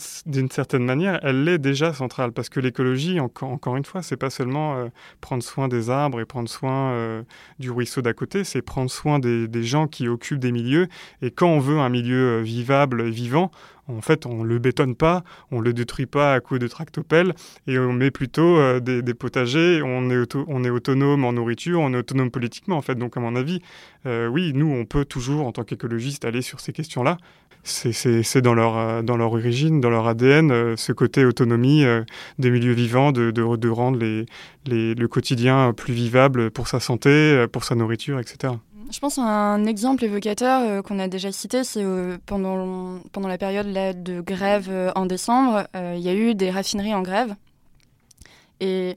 [0.50, 4.76] certaine manière, elle l'est déjà centrale, parce que l'écologie, encore, une fois, c'est pas seulement
[4.76, 4.88] euh,
[5.20, 7.22] prendre soin des arbres et prendre soin euh,
[7.58, 10.88] du ruisseau d'à côté, c'est prendre soin des, des, gens qui occupent des milieux.
[11.22, 13.50] Et quand on veut un milieu euh, vivable, vivant,
[13.96, 17.34] en fait, on le bétonne pas, on le détruit pas à coups de tractopelle,
[17.66, 19.82] et on met plutôt des, des, potagers.
[19.82, 22.94] On est, auto, on est autonome en nourriture, on est autonome politiquement, en fait.
[22.94, 23.60] Donc, à mon avis,
[24.06, 27.18] oui, nous, on peut toujours, en tant qu'écologiste, aller sur ces questions-là
[27.62, 32.02] c'est dans leur, euh, dans leur origine, dans leur ADN, euh, ce côté autonomie euh,
[32.38, 38.18] des milieux vivants, de, rendre le quotidien plus vivable pour sa santé, pour sa nourriture,
[38.18, 38.54] etc.
[38.90, 41.84] Je pense à un exemple évocateur qu'on a déjà cité, c'est
[42.26, 47.02] pendant, pendant la période de grève en décembre, il y a eu des raffineries en
[47.02, 47.34] grève.
[48.58, 48.94] Et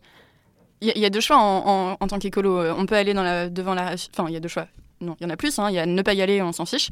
[0.82, 2.60] il y, a deux choix en, en, tant qu'écolo.
[2.78, 3.94] On peut aller dans la, devant la...
[3.94, 4.68] Enfin, il y a deux choix
[5.04, 5.70] non, il y en a plus, hein.
[5.70, 6.90] il y a ne pas y aller, on s'en fiche.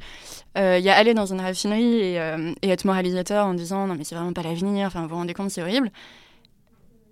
[0.57, 3.87] Euh, il y a aller dans une raffinerie et, euh, et, être moralisateur en disant
[3.87, 5.91] non mais c'est vraiment pas l'avenir, enfin vous vous rendez compte, c'est horrible.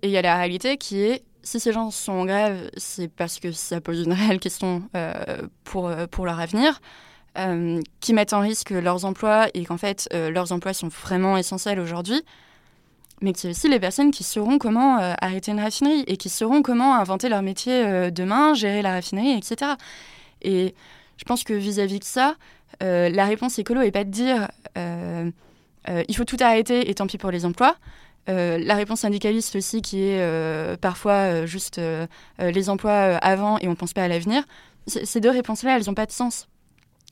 [0.02, 3.08] Et il y a la réalité qui est, si ces gens sont en grève, c'est
[3.08, 5.14] parce que ça pose une réelle question euh,
[5.64, 6.80] pour, pour leur avenir,
[8.00, 12.24] qui mettent en risque leurs emplois et qu'en fait leurs emplois sont vraiment essentiels aujourd'hui
[13.22, 16.28] mais qu'il y a aussi les personnes qui sauront comment arrêter une raffinerie et qui
[16.28, 19.72] sauront comment inventer leur métier demain, gérer la raffinerie, etc.
[20.42, 20.74] Et
[21.18, 22.34] je pense que vis-à-vis de ça,
[22.82, 25.30] euh, la réponse écolo n'est pas de dire euh,
[25.88, 27.76] euh, il faut tout arrêter et tant pis pour les emplois.
[28.26, 31.80] La réponse syndicaliste aussi, qui est parfois juste
[32.38, 34.44] les emplois avant et on ne pense pas à l'avenir,
[34.86, 36.46] ces deux réponses-là, elles n'ont pas de sens.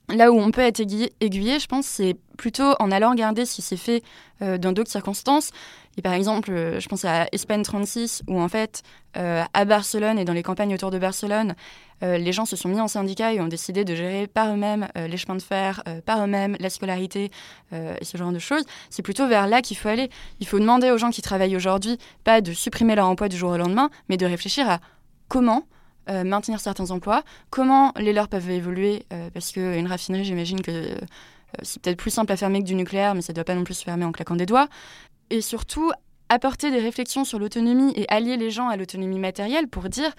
[0.08, 3.62] Là où on peut être aiguillé, je pense, c'est plutôt en allant regarder ce qui
[3.62, 4.02] s'est fait
[4.40, 5.50] dans d'autres circonstances.
[5.98, 8.82] Et par exemple, je pense à Espagne 36, où en fait,
[9.14, 11.56] à Barcelone et dans les campagnes autour de Barcelone,
[12.02, 14.88] euh, les gens se sont mis en syndicat et ont décidé de gérer par eux-mêmes
[14.96, 17.30] euh, les chemins de fer, euh, par eux-mêmes la scolarité
[17.72, 18.64] et ce genre de choses.
[18.88, 20.08] C'est plutôt vers là qu'il faut aller.
[20.40, 23.50] Il faut demander aux gens qui travaillent aujourd'hui, pas de supprimer leur emploi du jour
[23.50, 24.80] au lendemain, mais de réfléchir à
[25.28, 25.64] comment
[26.06, 30.94] maintenir certains emplois, comment les leurs peuvent évoluer, parce qu'une raffinerie, j'imagine que
[31.62, 33.64] c'est peut-être plus simple à fermer que du nucléaire, mais ça ne doit pas non
[33.64, 34.68] plus se fermer en claquant des doigts.
[35.30, 35.90] Et surtout,
[36.28, 40.12] apporter des réflexions sur l'autonomie et allier les gens à l'autonomie matérielle pour dire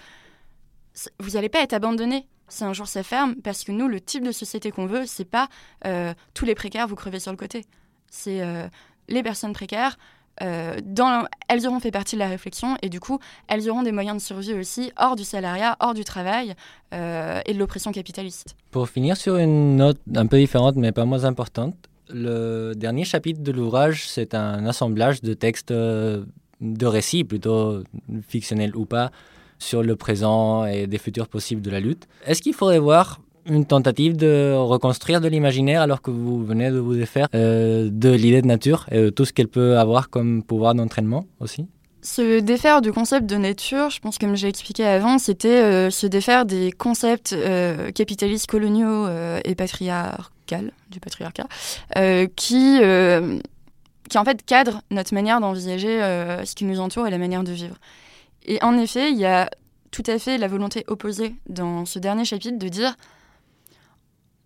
[1.18, 4.24] vous n'allez pas être abandonné si un jour ça ferme, parce que nous, le type
[4.24, 5.48] de société qu'on veut, c'est pas
[5.86, 7.64] euh, tous les précaires, vous crevez sur le côté.
[8.10, 8.66] C'est euh,
[9.08, 9.96] les personnes précaires.
[10.42, 13.92] Euh, dans, elles auront fait partie de la réflexion et du coup, elles auront des
[13.92, 16.54] moyens de survie aussi hors du salariat, hors du travail
[16.92, 18.56] et de l'oppression capitaliste.
[18.72, 21.76] Pour finir sur une note un peu différente mais pas moins importante,
[22.12, 27.82] le dernier chapitre de l'ouvrage, c'est un assemblage de textes de récits, plutôt
[28.28, 29.10] fictionnels ou pas,
[29.58, 32.08] sur le présent et des futurs possibles de la lutte.
[32.26, 36.78] Est-ce qu'il faudrait voir une tentative de reconstruire de l'imaginaire alors que vous venez de
[36.78, 40.74] vous défaire euh, de l'idée de nature et tout ce qu'elle peut avoir comme pouvoir
[40.74, 41.66] d'entraînement aussi?
[42.02, 46.06] Se défaire du concept de nature, je pense comme j'ai expliqué avant, c'était euh, se
[46.06, 49.06] défaire des concepts euh, capitalistes coloniaux
[49.44, 49.54] et
[50.90, 51.46] du patriarcat,
[52.36, 52.80] qui,
[54.08, 56.00] qui en fait cadrent notre manière d'envisager
[56.44, 57.76] ce qui nous entoure et la manière de vivre.
[58.46, 59.50] Et en effet, il y a
[59.90, 62.96] tout à fait la volonté opposée dans ce dernier chapitre de dire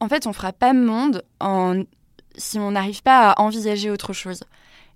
[0.01, 1.25] en fait, on fera pas monde
[2.37, 4.41] si on n'arrive pas à envisager autre chose.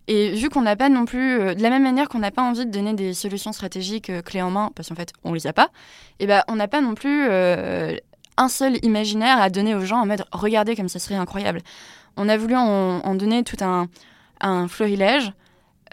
[0.09, 2.43] Et vu qu'on n'a pas non plus, euh, de la même manière qu'on n'a pas
[2.43, 5.47] envie de donner des solutions stratégiques euh, clés en main, parce qu'en fait, on les
[5.47, 5.69] a pas,
[6.19, 7.95] et ben on n'a pas non plus euh,
[8.39, 11.61] un seul imaginaire à donner aux gens en mode regardez comme ça serait incroyable.
[12.17, 13.89] On a voulu en, donner tout un,
[14.41, 15.33] un florilège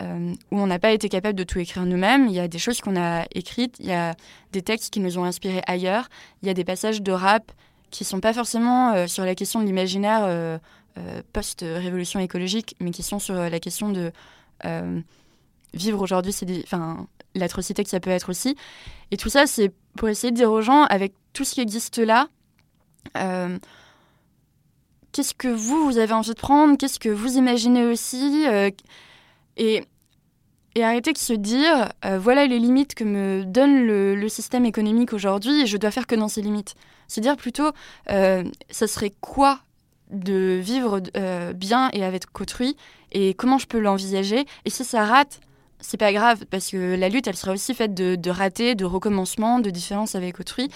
[0.02, 2.28] euh, où on n'a pas été capable de tout écrire nous-mêmes.
[2.28, 4.16] Il y a des choses qu'on a écrites, il y a
[4.52, 6.10] des textes qui nous ont inspirés ailleurs,
[6.42, 7.52] il y a des passages de rap
[7.92, 10.58] qui sont pas forcément euh, sur la question de l'imaginaire euh,
[11.32, 14.12] post-révolution écologique, mais qui sont sur la question de
[15.74, 16.48] vivre aujourd'hui, c'est
[17.36, 18.56] l'atrocité que ça peut être aussi.
[19.12, 21.98] Et tout ça, c'est pour essayer de dire aux gens, avec tout ce qui existe
[21.98, 22.30] là,
[23.14, 23.60] qu'est-ce
[25.34, 28.46] que vous, vous avez envie de prendre, qu'est-ce que vous imaginez aussi,
[29.58, 29.84] et,
[30.76, 35.14] et arrêter de se dire euh, voilà les limites que me donne le, système économique
[35.14, 36.76] aujourd'hui et je dois faire que dans ces limites.
[37.08, 37.72] Se dire plutôt
[38.10, 39.60] euh, ça serait quoi
[40.12, 42.76] de vivre euh, bien et avec autrui
[43.12, 44.46] et comment je peux l'envisager?
[44.66, 45.40] Et si ça rate,
[45.80, 48.86] c'est pas grave parce que la lutte elle sera aussi faite de, de ratés, de
[48.86, 50.70] recommencements, de différences avec autrui.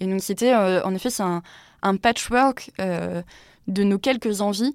[0.00, 1.42] Et donc c'était en effet c'est un,
[1.82, 4.72] un, patchwork de nos quelques envies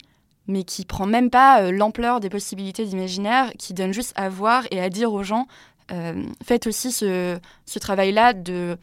[0.48, 4.64] mais qui prend même pas euh, l'ampleur des possibilités d'imaginaire, qui donne juste à voir
[4.72, 5.48] et à dire aux gens
[5.92, 7.38] euh, faites aussi ce,
[7.80, 8.78] travail-là de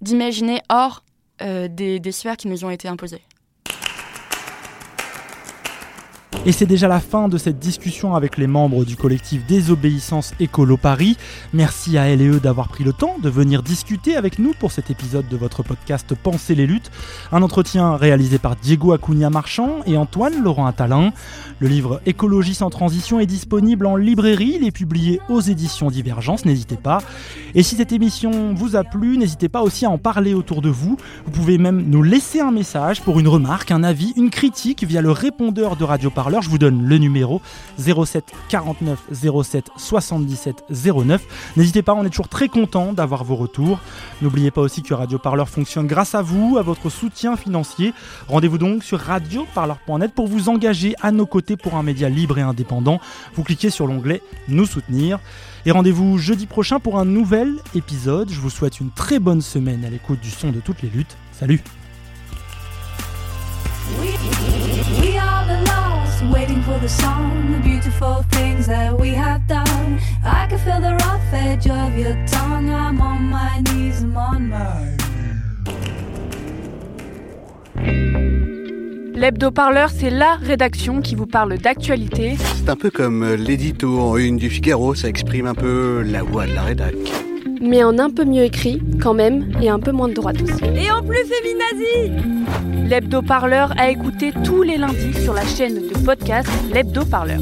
[0.00, 1.04] d'imaginer hors
[1.42, 3.22] euh, des, des sphères qui nous ont été imposées.
[6.46, 10.78] Et c'est déjà la fin de cette discussion avec les membres du collectif Désobéissance Écolo
[10.78, 11.18] Paris.
[11.52, 14.72] Merci à elle et eux d'avoir pris le temps de venir discuter avec nous pour
[14.72, 16.90] cet épisode de votre podcast Penser les luttes.
[17.30, 21.12] Un entretien réalisé par Diego Acuna Marchand et Antoine Laurent Attalin.
[21.58, 24.56] Le livre Écologie sans transition est disponible en librairie.
[24.60, 27.02] Il est publié aux éditions Divergence, n'hésitez pas.
[27.54, 30.70] Et si cette émission vous a plu, n'hésitez pas aussi à en parler autour de
[30.70, 30.96] vous.
[31.26, 35.02] Vous pouvez même nous laisser un message pour une remarque, un avis, une critique via
[35.02, 37.40] le répondeur de Radio Parleur je vous donne le numéro
[37.78, 38.98] 07 49
[39.42, 41.22] 07 77 09.
[41.56, 43.80] N'hésitez pas, on est toujours très content d'avoir vos retours.
[44.22, 47.92] N'oubliez pas aussi que Radio Parleur fonctionne grâce à vous, à votre soutien financier.
[48.28, 52.42] Rendez-vous donc sur radioparleur.net pour vous engager à nos côtés pour un média libre et
[52.42, 53.00] indépendant.
[53.34, 55.18] Vous cliquez sur l'onglet Nous soutenir.
[55.66, 58.30] Et rendez-vous jeudi prochain pour un nouvel épisode.
[58.30, 61.16] Je vous souhaite une très bonne semaine à l'écoute du son de toutes les luttes.
[61.32, 61.60] Salut
[66.32, 69.98] waiting for the song, the beautiful things that we have done.
[70.24, 72.70] I can feel the rough edge of your tongue.
[72.70, 74.96] I'm on my knees, I'm on my
[79.14, 82.38] L'hebdo-parleur, c'est la rédaction qui vous parle d'actualité.
[82.56, 86.22] C'est un peu comme euh, l'édito en une du Figaro, ça exprime un peu la
[86.22, 86.94] voix de la rédac
[87.60, 90.64] mais en un peu mieux écrit quand même et un peu moins de droite aussi.
[90.64, 92.30] Et en plus féminazi
[92.88, 97.40] L'hebdo parleur a écouté tous les lundis sur la chaîne de podcast L'hebdo parleur.